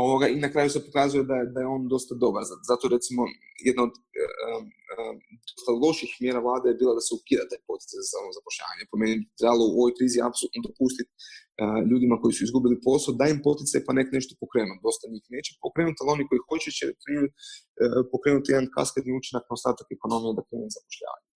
[0.00, 2.42] Ovoga, I na kraju se pokazuje da je, da je on dosta dobar.
[2.70, 3.22] Zato recimo
[3.68, 4.62] jedna od uh,
[5.84, 8.84] loših mjera vlade je bila da se ukida taj poticaj za samozapošljavanje.
[8.90, 13.24] Po meni trebalo u ovoj krizi apsolutno dopustiti uh, ljudima koji su izgubili posao da
[13.32, 14.74] im poticaj pa nek nešto pokrenu.
[14.86, 16.96] Dosta njih neće pokrenuti, ali oni koji hoće će uh,
[18.12, 21.28] pokrenuti jedan kaskadni učinak na ostatak ekonomije da krenu zapošljavanje.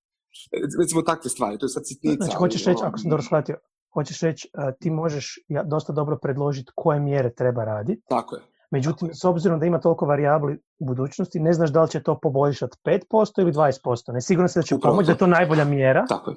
[0.83, 2.25] Recimo takve stvari, to je sad sitnica.
[2.25, 3.57] Znači, hoćeš reći, ako sam dobro shvatio,
[3.97, 8.03] hoćeš reći, ti možeš dosta dobro predložiti koje mjere treba raditi.
[8.09, 8.43] Tako je.
[8.71, 12.19] Međutim, s obzirom da ima toliko varijabli u budućnosti, ne znaš da li će to
[12.23, 14.13] poboljšati 5% ili 20%.
[14.13, 16.05] Ne sigurno se da će pomoći, da je to najbolja mjera.
[16.09, 16.37] Tako je.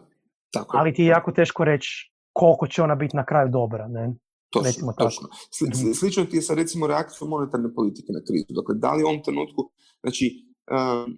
[0.52, 3.88] Tako ali ti je jako teško reći koliko će ona biti na kraju dobra.
[3.88, 4.14] Ne?
[4.50, 5.28] Točno, točno.
[5.64, 5.92] Mhm.
[5.94, 8.62] Slično ti je sa recimo reakcijom monetarne politike na krizu.
[8.62, 9.70] Dakle, da li u ovom trenutku,
[10.02, 10.26] znači,
[10.72, 11.18] um,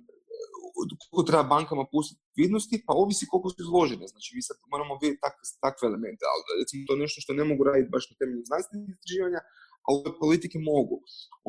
[1.09, 4.05] koliko treba bankama pustiti likvidnosti, pa ovisi koliko su izložene.
[4.13, 7.43] Znači, mi sad moramo vidjeti takve, takve elemente, ali recimo to je nešto što ne
[7.49, 9.41] mogu raditi baš na temelju znanstvenih istraživanja,
[9.87, 10.97] ali politike mogu.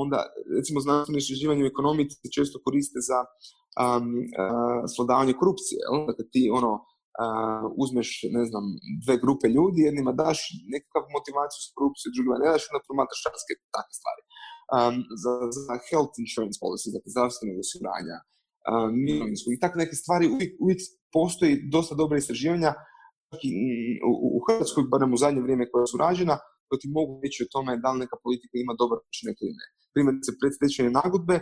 [0.03, 0.18] Onda,
[0.59, 3.18] recimo, znanstvene istraživanje u ekonomiji se često koriste za
[3.83, 4.07] um,
[4.43, 5.78] uh, slodavanje korupcije.
[5.85, 5.97] Jel?
[6.11, 6.72] Dakle, ti ono,
[7.22, 8.09] uh, uzmeš,
[8.39, 8.64] ne znam,
[9.05, 10.39] dve grupe ljudi, jednima daš
[10.74, 13.20] nekakav motivaciju s korupciju, drugima ne daš, onda promatraš
[13.76, 14.22] takve stvari.
[14.76, 18.16] Um, za, za health insurance policy, dakle zdravstvenog osiguranja,
[19.06, 20.80] mirovinskog i takve neke stvari, uvijek, uvijek
[21.12, 22.70] postoji dosta dobra istraživanja,
[24.10, 26.36] u, u Hrvatskoj, barem u zadnje vrijeme koja su rađena,
[26.66, 29.66] koja ti mogu reći o tome da li neka politika ima dobar učinak ili ne.
[29.94, 31.36] Primjerice, predstečajne nagodbe,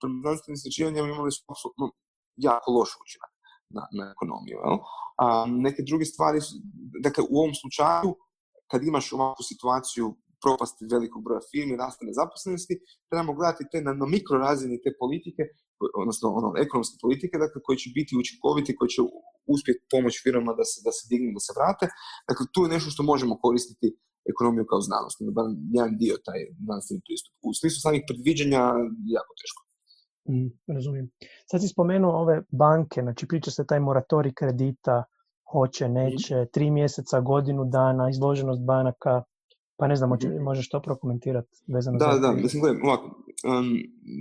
[0.00, 1.86] prema znanstvenim istraživanjima imali su apsolutno
[2.48, 3.32] jako loš učinak
[3.76, 4.56] na, na ekonomiju.
[4.64, 4.78] Jel?
[5.22, 5.24] A,
[5.66, 6.38] neke druge stvari,
[7.06, 8.10] dakle u ovom slučaju,
[8.70, 10.06] kad imaš ovakvu situaciju
[10.44, 12.74] propasti velikog broja firmi, raste nezaposlenosti,
[13.08, 15.42] trebamo gledati te na, na mikrorazini te politike,
[16.02, 19.00] odnosno ono, ekonomske politike, dakle, koji će biti učinkoviti, koji će
[19.54, 21.86] uspjeti pomoći firmama da se, da se dignu, da se vrate.
[22.30, 23.88] Dakle, tu je nešto što možemo koristiti
[24.32, 25.16] ekonomiju kao znanost.
[25.36, 27.32] Bar jedan dio taj znanstveni pristup.
[27.48, 28.62] U smislu samih predviđanja
[29.16, 29.60] jako teško.
[30.32, 31.06] Mm, razumijem.
[31.50, 35.04] Sad si spomenuo ove banke, znači priča se taj moratori kredita,
[35.52, 36.48] hoće, neće, mm.
[36.52, 39.22] tri mjeseca, godinu dana, izloženost banaka,
[39.78, 40.42] pa ne znam, mm.
[40.48, 42.18] možeš to prokomentirati vezano da, za...
[42.24, 43.06] Da, mislim, gledaj, ovako,
[43.50, 43.66] um,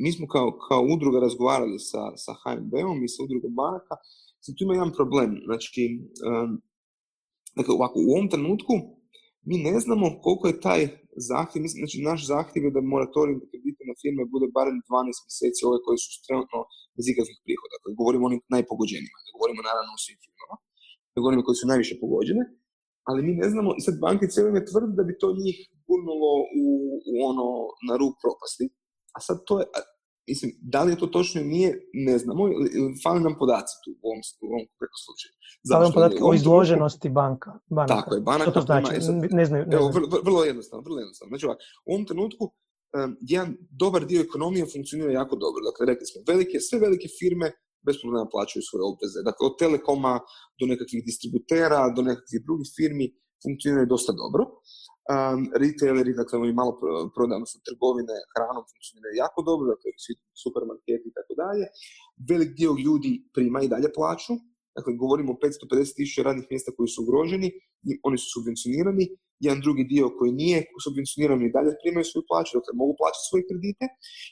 [0.04, 3.96] mi smo kao, kao udruga razgovarali sa, sa HNB-om i sa udrugom banaka,
[4.44, 5.82] sad tu ima jedan problem, znači,
[6.30, 6.50] um,
[7.58, 8.74] dakle, ovako, u ovom trenutku
[9.50, 10.82] mi ne znamo koliko je taj
[11.30, 15.62] zahtjev, mislim, znači naš zahtjev je da moratorij kredita na firme bude barem 12 mjeseci
[15.70, 16.60] ove koje su trenutno
[16.96, 17.74] bez ikakvih prihoda.
[17.76, 20.56] Dakle, govorimo o onim najpogođenijima, ne govorimo naravno o svim firmama,
[21.14, 22.44] ne govorimo koji su najviše pogođene,
[23.08, 26.32] ali mi ne znamo, i sad banke cijelo ime tvrde da bi to njih gurnulo
[26.62, 26.66] u,
[27.12, 27.46] u ono,
[27.88, 28.66] na rub propasti,
[29.16, 29.66] a sad to je,
[30.32, 32.42] mislim, da li je to točno ili nije, ne znamo,
[32.78, 34.66] ili fali nam podaci tu u ovom, u ovom
[35.06, 35.34] slučaju.
[35.72, 37.52] Fali nam podatke o izloženosti banka.
[37.78, 37.96] Banaka.
[37.96, 38.52] Tako je, banaka.
[38.52, 38.92] Što to znači?
[39.40, 41.30] ne znaju, ne Evo, vrlo, vrlo jednostavno, vrlo jednostavno.
[41.32, 43.50] Znači ovak, u ovom trenutku um, jedan
[43.82, 45.62] dobar dio ekonomije funkcionira jako dobro.
[45.70, 47.48] Dakle, rekli smo, velike, sve velike firme
[47.86, 49.20] bez problema plaćaju svoje obveze.
[49.30, 50.14] Dakle, od telekoma
[50.60, 53.06] do nekakvih distributera, do nekakvih drugih firmi
[53.44, 54.44] funkcioniraju dosta dobro.
[55.14, 56.72] Um, retaileri, dakle, oni malo
[57.16, 59.90] prodano su trgovine, hranom funkcioniraju jako dobro, dakle,
[60.44, 61.66] supermarketi i tako dalje.
[62.30, 64.34] Velik dio ljudi prima i dalje plaću,
[64.78, 67.50] dakle, govorimo o 550 tisuća radnih mjesta koji su ugroženi,
[68.08, 69.06] oni su subvencionirani,
[69.46, 73.44] jedan drugi dio koji nije subvencioniran i dalje primaju svoju plaću, dakle, mogu plaćati svoje
[73.50, 73.86] kredite.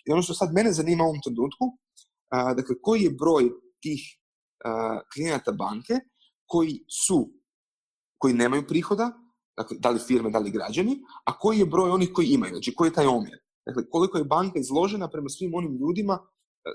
[0.06, 1.64] I ono što sad mene zanima u ovom trenutku,
[2.56, 3.50] dakle, koji je broj
[3.82, 4.02] tih
[5.14, 5.94] klijenata banke
[6.46, 7.30] koji su,
[8.18, 9.12] koji nemaju prihoda,
[9.58, 12.74] dakle, da li firme, da li građani, a koji je broj onih koji imaju, znači
[12.76, 13.40] koji je taj omjer.
[13.66, 16.16] Dakle, koliko je banka izložena prema svim onim ljudima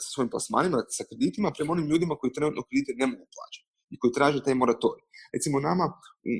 [0.05, 3.99] sa svojim plasmanima, sa kreditima, prema onim ljudima koji trenutno kredite ne mogu plaćati i
[3.99, 5.05] koji traže taj moratorij.
[5.35, 5.85] Recimo nama
[6.33, 6.35] u,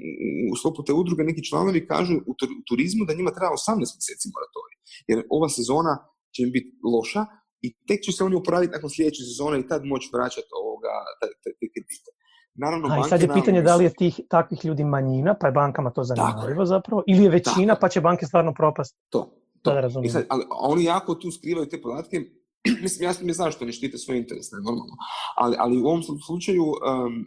[0.53, 2.33] u, sklopu te udruge neki članovi kažu u,
[2.69, 4.77] turizmu da njima treba 18 mjeseci moratorij,
[5.11, 5.95] jer ova sezona
[6.35, 7.23] će im biti loša
[7.63, 11.51] i tek će se oni uporaviti nakon sljedeće sezone i tad moći vraćati ovoga, te,
[11.61, 12.11] te kredite.
[12.55, 15.53] Naravno, A, i sad je pitanje da li je tih takvih ljudi manjina, pa je
[15.53, 18.99] bankama to zanimljivo zapravo, ili je većina, pa će banke stvarno propasti.
[19.09, 19.31] To,
[19.63, 19.75] to.
[19.75, 22.21] Da I sad, ali oni jako tu skrivaju te podatke,
[22.83, 24.95] mislim, ja mi znam što ne štite svoje interese, normalno,
[25.37, 27.27] ali, ali u ovom slučaju um,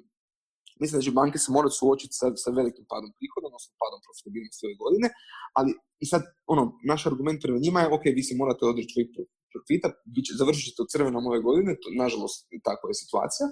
[0.82, 4.66] mislim da će banke se morati suočiti sa, sa velikim padom prihoda, odnosno padom profitabilnosti
[4.68, 5.08] ove godine,
[5.58, 5.72] ali
[6.04, 6.22] i sad,
[6.54, 9.10] ono, naš argument prema njima je, ok, vi se morate odreći svojih
[9.54, 9.88] profita,
[10.42, 12.38] završit ćete u crvenom ove godine, to, nažalost,
[12.70, 13.46] takva je situacija.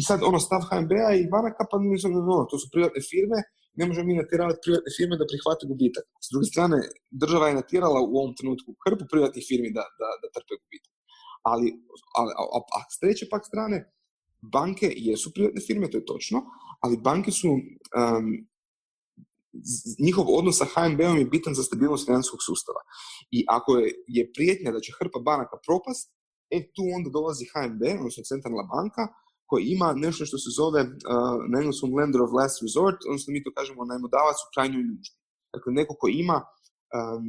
[0.00, 3.38] I sad, ono, stav HMB-a i banaka, pa ono, to su privatne firme,
[3.78, 6.06] ne možemo mi natjerati privatne firme da prihvate gubitak.
[6.24, 6.78] S druge strane,
[7.22, 10.94] država je natjerala u ovom trenutku hrpu privatnih firmi da, da, da trpe gubitak.
[11.50, 11.66] Ali,
[12.18, 13.76] ali a, a s treće pak strane,
[14.52, 16.42] banke jesu privatne firme, to je točno,
[16.80, 18.26] ali banke su, um,
[19.98, 22.80] njihov odnos sa HNB-om je bitan za stabilnost financijskog sustava.
[23.30, 26.12] I ako je, je prijetnja da će hrpa banaka propast,
[26.50, 29.02] e tu onda dolazi HNB, odnosno centralna banka,
[29.46, 33.44] koja ima nešto što se zove uh, na engleskom lender of last resort, odnosno mi
[33.44, 35.10] to kažemo najmodavac u krajnjoj nuždi.
[35.54, 36.38] Dakle, neko ko ima,
[36.96, 37.22] um,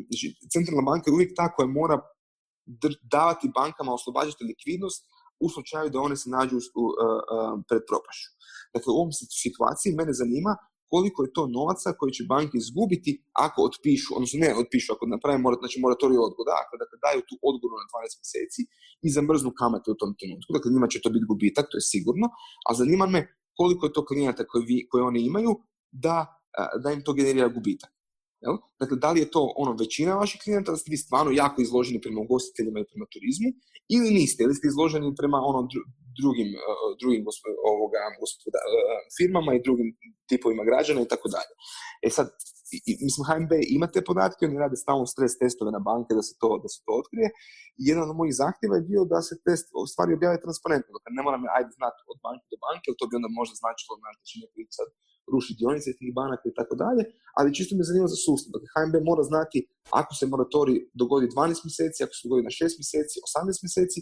[0.53, 1.97] centralna banka je uvijek ta koja mora
[3.15, 5.01] davati bankama, oslobađati likvidnost
[5.43, 8.29] u slučaju da one se nađu uh, uh, pred propašću.
[8.75, 9.11] Dakle, u ovom
[9.43, 10.53] situaciji mene zanima
[10.93, 13.11] koliko je to novaca koji će banke izgubiti
[13.45, 17.35] ako otpišu, odnosno ne otpišu, ako naprave morat, znači moratoriju odgoda, ako dakle, daju tu
[17.49, 18.61] odgodu na 12 mjeseci
[19.05, 20.49] i zamrznu kamate u tom trenutku.
[20.55, 22.27] Dakle, njima će to biti gubitak, to je sigurno,
[22.67, 23.19] a zanima me
[23.59, 25.51] koliko je to klijenata koje, vi, koje oni imaju
[26.05, 26.17] da,
[26.83, 27.91] da im to generira gubitak.
[28.45, 28.57] Jel?
[28.81, 32.03] Dakle, da li je to ono većina vaših klijenata, da ste vi stvarno jako izloženi
[32.05, 33.49] prema ugostiteljima i prema turizmu,
[33.95, 35.61] ili niste, ili ste izloženi prema ono
[36.19, 37.21] drugim, e, drugim
[37.71, 38.69] ovoga, gospoda, e,
[39.17, 39.89] firmama i drugim
[40.29, 41.53] tipovima građana i tako dalje.
[42.05, 42.27] E sad,
[43.05, 46.49] mislim, HMB ima te podatke, oni rade stalno stres testove na banke da se to,
[46.63, 47.27] da se to otkrije.
[47.89, 50.89] jedan od mojih zahtjeva je bio da se test stvari objave transparentno.
[50.95, 53.93] Dakle, ne moram ajde znati od banke do banke, ali to bi onda možda značilo
[54.01, 54.87] znači, da će neko sad
[55.33, 57.03] rušiti dionice tih banaka i tako dalje,
[57.37, 58.49] ali čisto me zanima za sustav.
[58.55, 59.57] Dakle, HMB mora znati
[60.01, 63.99] ako se moratorij dogodi 12 mjeseci, ako se dogodi na 6 mjeseci, 18 mjeseci,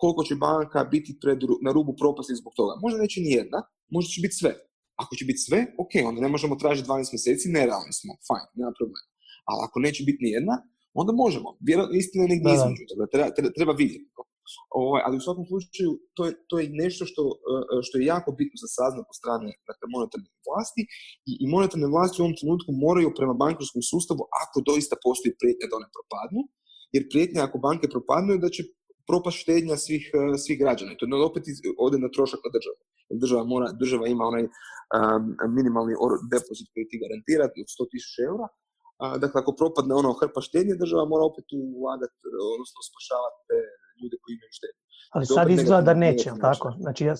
[0.00, 2.72] koliko će banka biti pred, na rubu propasti zbog toga.
[2.84, 3.58] Možda neće ni jedna,
[3.94, 4.52] možda će biti sve.
[5.02, 8.72] Ako će biti sve, ok, onda ne možemo tražiti 12 mjeseci, nerealni smo, fajn, nema
[8.78, 9.08] problema.
[9.48, 10.54] Ali ako neće biti ni jedna,
[11.00, 11.48] onda možemo.
[11.68, 13.06] Vjerojatno istina je negdje između, treba,
[13.36, 14.08] treba, treba vidjeti.
[14.80, 17.54] Ovaj, ali u svakom slučaju to je, to je nešto što, e,
[17.86, 20.82] što je jako bitno za saznat po strane dakle, monetarne vlasti
[21.30, 25.66] i, i monetarne vlasti u ovom trenutku moraju prema bankarskom sustavu ako doista postoji prijetnja
[25.68, 26.40] da one propadnu,
[26.94, 28.62] jer prijetnja ako banke propadnu je da će
[29.10, 30.90] propast štednja svih, e, svih građana.
[30.92, 31.44] I to opet
[31.84, 32.80] ode na trošak na državu.
[33.22, 35.24] Država, mora, država ima onaj um,
[35.56, 35.94] minimalni
[36.34, 38.46] depozit koji ti garantira od 100.000 eura.
[39.22, 41.46] Dakle, ako propadne ono hrpa štednje, država mora opet
[41.80, 42.16] ulagati,
[42.54, 43.40] odnosno spašavati
[44.04, 44.82] ljude koji imaju štednju.
[45.14, 46.74] Ali sad izgleda da neće, tako?
[46.80, 47.14] Znači, ja,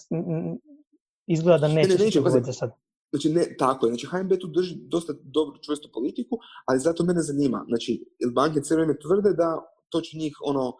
[1.26, 2.70] izgleda da neće, ne, ne, neće sad.
[3.12, 3.91] Znači, ne, tako je.
[3.91, 7.64] Znači, HNB tu drži dosta dobru čvrstu politiku, ali zato mene zanima.
[7.68, 8.05] Znači,
[8.35, 9.49] banke cijelo vrijeme tvrde da
[9.89, 10.72] to će njih ono,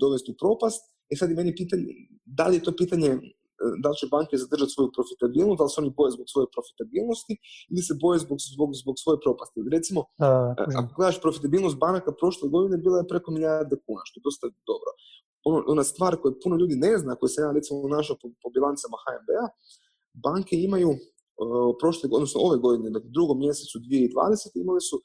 [0.00, 0.82] dovesti u propast.
[1.10, 1.84] E sad je meni pitanje,
[2.24, 3.18] da li je to pitanje
[3.82, 7.34] da li će banke zadržati svoju profitabilnost, da li se oni boje zbog svoje profitabilnosti
[7.72, 9.58] ili se boje zbog, zbog, zbog svoje propasti.
[9.76, 14.26] Recimo, uh, ako gledaš profitabilnost banaka prošle godine bila je preko milijarde kuna, što je
[14.28, 14.90] dosta dobro.
[15.48, 18.48] Ono, ona stvar koju puno ljudi ne zna, koju se ja recimo našao po, po
[18.56, 19.44] bilancama HNB-a,
[20.26, 24.62] banke imaju uh, prošle, odnosno ove godine, dakle drugom mjesecu 2020.
[24.64, 25.02] imali su uh,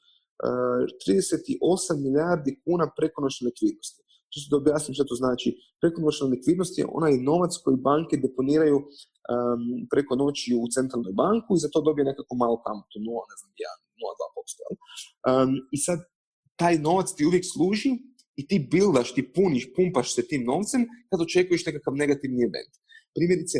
[1.06, 4.00] 38 milijardi kuna prekonoćne likvidnosti.
[4.32, 5.48] Čisto da objasnim što to znači.
[5.80, 9.62] Prekonoćna likvidnost je onaj novac koji banke deponiraju um,
[9.92, 13.50] preko noći u centralnoj banku i za to dobije nekako malo kamatu, 0, ne znam,
[13.58, 14.70] 1, 0,2%.
[15.30, 15.98] Um, I sad
[16.60, 17.90] taj novac ti uvijek služi
[18.40, 22.72] i ti bildaš, ti puniš, pumpaš se tim novcem kad očekuješ nekakav negativni event.
[23.16, 23.58] Primjerice,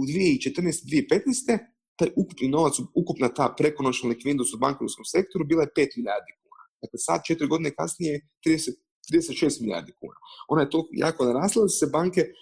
[0.00, 5.96] u 2014-2015 taj ukupni novac, ukupna ta prekonoćna likvidnost u bankarskom sektoru bila je 5
[5.98, 6.62] milijardi kuna.
[6.82, 8.70] Dakle, sad, četiri godine kasnije, 30,
[9.12, 10.18] 36 milijardi kuna.
[10.48, 12.36] Ona je toliko jako narasla da se banke uh,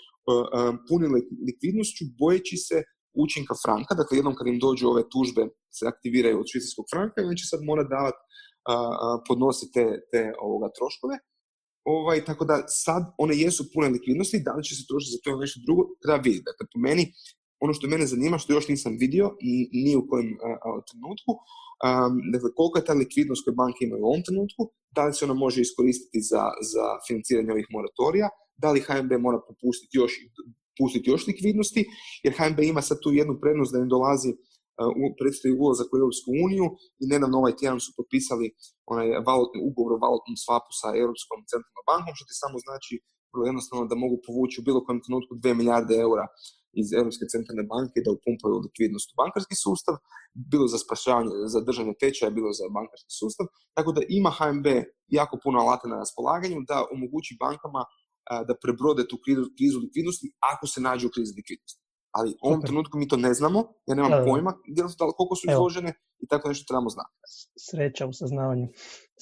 [0.89, 2.83] punile likvidnošću bojeći se
[3.25, 5.43] učinka franka, dakle jednom kad im dođu ove tužbe
[5.77, 8.23] se aktiviraju od švicarskog franka i on će sad mora davati,
[9.29, 11.17] podnositi te, te ovoga, troškove.
[11.85, 15.31] Ovaj, tako da sad one jesu pune likvidnosti, da li će se trošiti za to
[15.31, 16.49] ili nešto drugo, treba vidjeti.
[16.51, 17.05] Dakle, po meni,
[17.65, 19.27] ono što mene zanima, što još nisam vidio,
[19.85, 20.29] ni u kojem
[20.89, 21.33] trenutku,
[21.87, 24.63] um, dakle, koliko je ta likvidnost koju banke imaju u ovom trenutku,
[24.97, 28.29] da li se ona može iskoristiti za, za financiranje ovih moratorija,
[28.63, 30.13] da li HNB mora popustiti još,
[30.79, 31.81] pustiti još likvidnosti,
[32.25, 34.39] jer HNB ima sad tu jednu prednost da im dolazi uh,
[35.21, 36.67] predstoji ulazak u Europsku uniju
[37.03, 38.47] i nedavno ovaj tjedan su potpisali
[38.93, 42.95] onaj valutni ugovor o valutnom swapu sa Europskom centralnom bankom, što ti samo znači
[43.33, 46.27] vrlo jednostavno da mogu povući u bilo kojem trenutku 2 milijarde eura
[46.81, 49.95] iz Europske centralne banke da upumpaju likvidnost u bankarski sustav,
[50.53, 53.47] bilo za spašavanje, za držanje tečaja, bilo za bankarski sustav.
[53.77, 54.67] Tako da ima HMB
[55.19, 57.83] jako puno alata na raspolaganju da omogući bankama
[58.49, 59.17] da prebrode tu
[59.57, 61.81] krizu, likvidnosti ako se nađe u krizi likvidnosti.
[62.17, 64.53] Ali u ovom trenutku mi to ne znamo, ja nemam da, pojma
[65.17, 65.91] koliko su izložene
[66.23, 67.13] i tako nešto trebamo znati.
[67.71, 68.69] Sreća u saznavanju.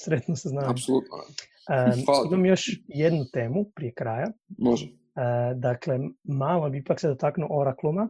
[0.03, 0.73] Sretno saznavanje.
[0.73, 1.17] Apsolutno.
[1.17, 4.33] Um, imam još jednu temu prije kraja.
[4.59, 5.00] Može.
[5.17, 8.09] E, dakle, malo bi ipak se dotaknuo orakluma.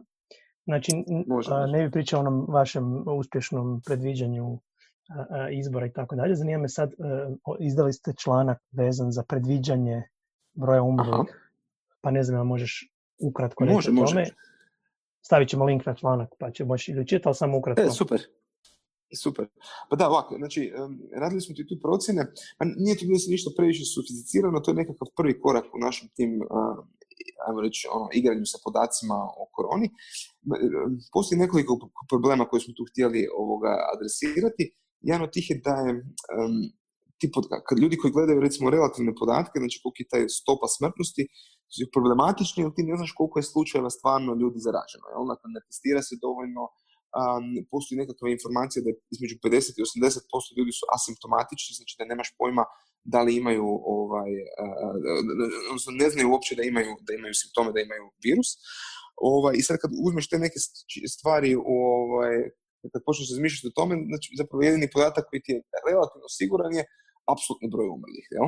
[0.65, 0.91] Znači,
[1.71, 4.59] ne bi pričao o onom vašem uspješnom predviđanju
[5.51, 6.35] izbora i tako dalje.
[6.35, 6.95] Zanima me sad, e,
[7.59, 10.03] izdali ste članak vezan za predviđanje
[10.53, 11.13] broja umrlih.
[12.01, 12.91] Pa ne znam, možeš
[13.21, 14.25] ukratko reći o tome.
[15.21, 17.81] Stavit ćemo link na članak, pa će moći ili čitati, ali samo ukratko.
[17.81, 18.19] E, super.
[19.23, 19.45] Super.
[19.89, 20.71] Pa da, ovako, znači,
[21.21, 22.21] radili smo ti tu procjene,
[22.57, 26.31] pa nije to bilo ništa previše sofisticirano, to je nekakav prvi korak u našem tim,
[27.47, 29.87] ajmo reći, ono, igranju sa podacima o koroni.
[31.13, 31.71] Postoji nekoliko
[32.09, 34.63] problema koje smo tu htjeli ovoga adresirati.
[35.09, 35.91] Jedan od tih je da je
[37.67, 41.23] kad ljudi koji gledaju recimo relativne podatke, znači koliko je taj stopa smrtnosti,
[41.75, 45.05] su problematični, jer ti ne znaš koliko je slučajeva stvarno ljudi zaraženo.
[45.13, 45.23] Jel?
[45.31, 46.61] Dakle, ne testira se dovoljno,
[47.19, 52.29] um, postoji nekakva informacija da između 50 i 80% ljudi su asimptomatični, znači da nemaš
[52.39, 52.63] pojma
[53.13, 53.65] da li imaju,
[53.97, 54.31] ovaj,
[55.69, 58.49] odnosno ne znaju uopće da imaju, da imaju simptome, da imaju virus.
[59.31, 60.57] Ovaj, I sad kad uzmeš te neke
[61.15, 61.51] stvari,
[61.85, 62.35] ovaj,
[62.93, 66.83] kad počneš razmišljati o tome, znači zapravo jedini podatak koji ti je relativno siguran je
[67.35, 68.25] apsolutni broj umrlih.
[68.35, 68.47] Jel?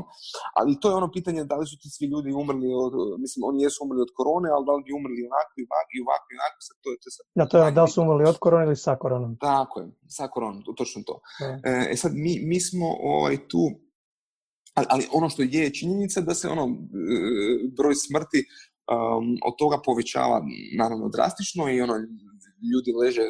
[0.60, 3.58] Ali to je ono pitanje da li su ti svi ljudi umrli od, mislim, oni
[3.66, 6.38] jesu umrli od korone, ali da li bi umrli onako i ovako i ovako i
[6.40, 7.24] onako, sad to je, to je sad...
[7.40, 9.32] Ja, to je da li su umrli od korone ili sa koronom.
[9.50, 11.16] Tako je, sa koronom, točno to.
[11.72, 13.64] E, e sad, mi, mi smo ovaj, tu,
[14.78, 17.18] ali, ali ono što je činjenica da se ono, e,
[17.78, 18.40] broj smrti
[18.94, 20.38] um, od toga povećava
[20.82, 21.96] naravno drastično i ono,
[22.72, 23.26] ljudi leže,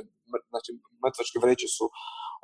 [0.53, 0.69] znači
[1.03, 1.85] mrtvačke vreće su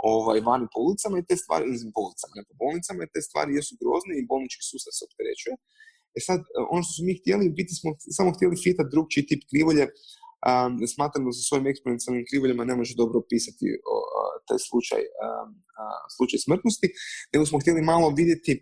[0.04, 3.22] ovaj, vani po ulicama i te stvari, izim po ulicama, ne po bolnicama i te
[3.28, 5.54] stvari jesu grozne i bolnički sustav se opterećuje.
[6.18, 6.40] E sad,
[6.74, 9.86] ono što smo mi htjeli, biti smo samo htjeli fitati drugčiji tip krivolje,
[10.50, 13.96] um, smatram da sa svojim eksponencijalnim krivoljama ne može dobro opisati o,
[14.48, 15.50] taj slučaj, um,
[16.16, 16.88] slučaj smrtnosti,
[17.34, 18.54] nego smo htjeli malo vidjeti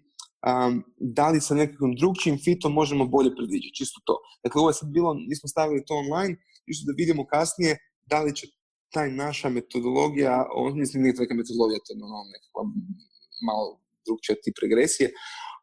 [0.49, 0.73] um,
[1.17, 4.15] da li sa nekakvim drugčijim fitom možemo bolje predviđati, čisto to.
[4.43, 6.33] Dakle, ovo je sad bilo, mi smo stavili to online,
[6.65, 7.73] čisto da vidimo kasnije
[8.11, 8.47] da li će
[8.93, 12.63] taj naša metodologija, on, mislim nije neka metodologija, to je ono nekakva
[13.49, 13.67] malo
[14.05, 15.11] drugčija tip regresije,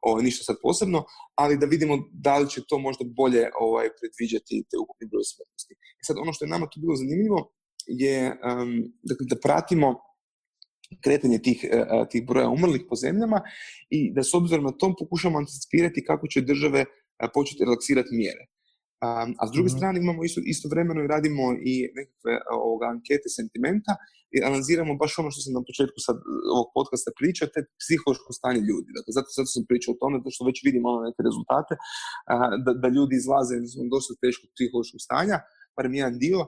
[0.06, 1.04] o, ništa sad posebno,
[1.34, 5.74] ali da vidimo da li će to možda bolje ovaj, predviđati te ukupni broj smrtnosti.
[6.00, 7.40] I sad ono što je nama tu bilo zanimljivo
[7.86, 8.70] je um,
[9.02, 9.88] dakle, da pratimo
[11.04, 13.40] kretanje tih, uh, tih broja umrlih po zemljama
[13.90, 16.84] i da s obzirom na tom pokušamo anticipirati kako će države
[17.34, 18.46] početi relaksirati mjere.
[19.06, 19.78] Um, a s druge mm-hmm.
[19.78, 22.32] strane imamo isto, istovremeno i radimo i nekakve
[22.66, 23.92] ovoga, ankete sentimenta
[24.34, 26.16] i analiziramo baš ono što sam na početku sad
[26.54, 28.88] ovog podcasta pričao, te psihološko stanje ljudi.
[28.96, 31.74] Dakle, zato, zato sam pričao o tome, da što već vidimo ono neke rezultate,
[32.64, 35.36] da, da ljudi izlaze iz dosta teškog psihološkog stanja,
[35.76, 36.40] barem jedan dio,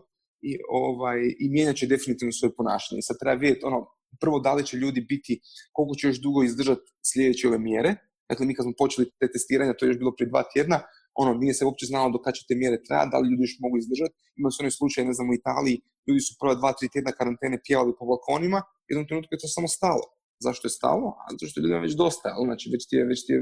[0.51, 3.03] i, ovaj, i mijenjat će definitivno svoje ponašanje.
[3.03, 3.79] Sad treba vidjeti ono,
[4.21, 5.41] prvo da li će ljudi biti,
[5.73, 7.91] koliko će još dugo izdržati sljedeće ove mjere.
[8.31, 10.79] Dakle, mi kad smo počeli te testiranja, to je još bilo prije dva tjedna,
[11.23, 13.57] ono, nije se uopće znalo do kada će te mjere trajati, da li ljudi još
[13.65, 14.15] mogu izdržati.
[14.39, 15.77] Imali su onaj slučaj, ne znam, u Italiji,
[16.09, 18.59] ljudi su prva dva, tri tjedna karantene pjevali po balkonima,
[18.91, 20.05] jednom trenutku je to samo stalo.
[20.47, 21.07] Zašto je stalo?
[21.23, 23.41] A zato što ljudima već dosta, znači već ti je, već ti je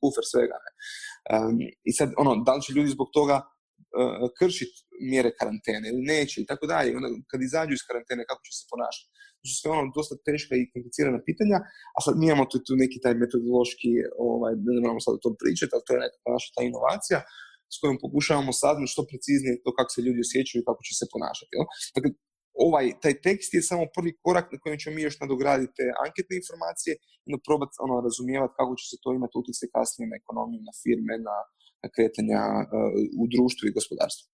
[0.00, 0.56] kufer svega.
[0.64, 0.70] Ne?
[1.32, 1.56] Um,
[1.88, 3.36] I sad, ono, da li će ljudi zbog toga
[4.38, 4.76] kršiti
[5.10, 6.96] mjere karantene ili neće i tako dalje.
[6.98, 9.08] Onda kad izađu iz karantene, kako će se ponašati?
[9.40, 11.58] To su sve ono dosta teška i komplicirana pitanja,
[11.96, 13.90] a sad mi imamo tu, neki taj metodološki,
[14.28, 17.18] ovaj, ne moramo sad o tom pričati, ali to je neka naša ta inovacija
[17.74, 21.04] s kojom pokušavamo saznati što preciznije to kako se ljudi osjećaju i kako će se
[21.14, 21.52] ponašati.
[21.56, 21.66] Jel?
[21.96, 22.10] Dakle,
[22.66, 26.34] ovaj, taj tekst je samo prvi korak na kojem ćemo mi još nadograditi te anketne
[26.40, 26.92] informacije
[27.26, 31.14] i probati ono, razumijevati kako će se to imati utjecaj kasnije na ekonomiju, na firme,
[31.28, 31.36] na
[31.94, 32.40] kretanja
[33.20, 34.32] u društvu i gospodarstvu.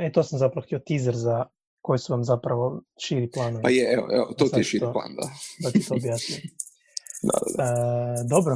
[0.00, 1.44] E, to sam zapravo htio teaser za
[1.80, 3.62] koji su vam zapravo širi planovi.
[3.62, 5.28] Pa je, evo, evo to ti je širi plan, da.
[5.62, 6.40] Da ti to objasnim.
[7.28, 7.64] da, da, da.
[7.64, 8.54] E, dobro,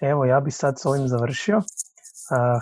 [0.00, 1.56] e, evo ja bi sad s ovim završio.
[1.56, 1.62] E,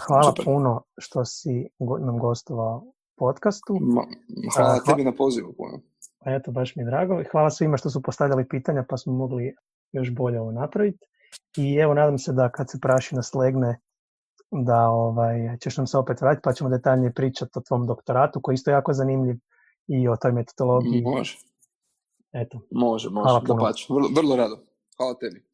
[0.07, 0.45] hvala Super.
[0.45, 1.68] puno što si
[2.07, 3.78] nam gostovao u podcastu.
[3.80, 4.03] Ma,
[4.57, 5.80] hvala e, tebi na pozivu puno.
[6.24, 7.22] Pa eto, baš mi je drago.
[7.30, 9.55] Hvala svima što su postavljali pitanja pa smo mogli
[9.93, 11.07] još bolje ovo napraviti.
[11.57, 13.80] I evo, nadam se da kad se prašina slegne,
[14.53, 18.53] da ovaj, ćeš nam se opet vratiti pa ćemo detaljnije pričati o tvom doktoratu koji
[18.53, 19.36] je isto jako zanimljiv
[19.88, 21.03] i o toj metodologiji.
[21.03, 21.38] Može.
[22.32, 22.61] Eto.
[22.70, 23.24] Može, može.
[23.24, 23.72] Hvala puno.
[23.88, 24.59] Vrlo, vrlo rado.
[24.96, 25.44] Hvala tebi.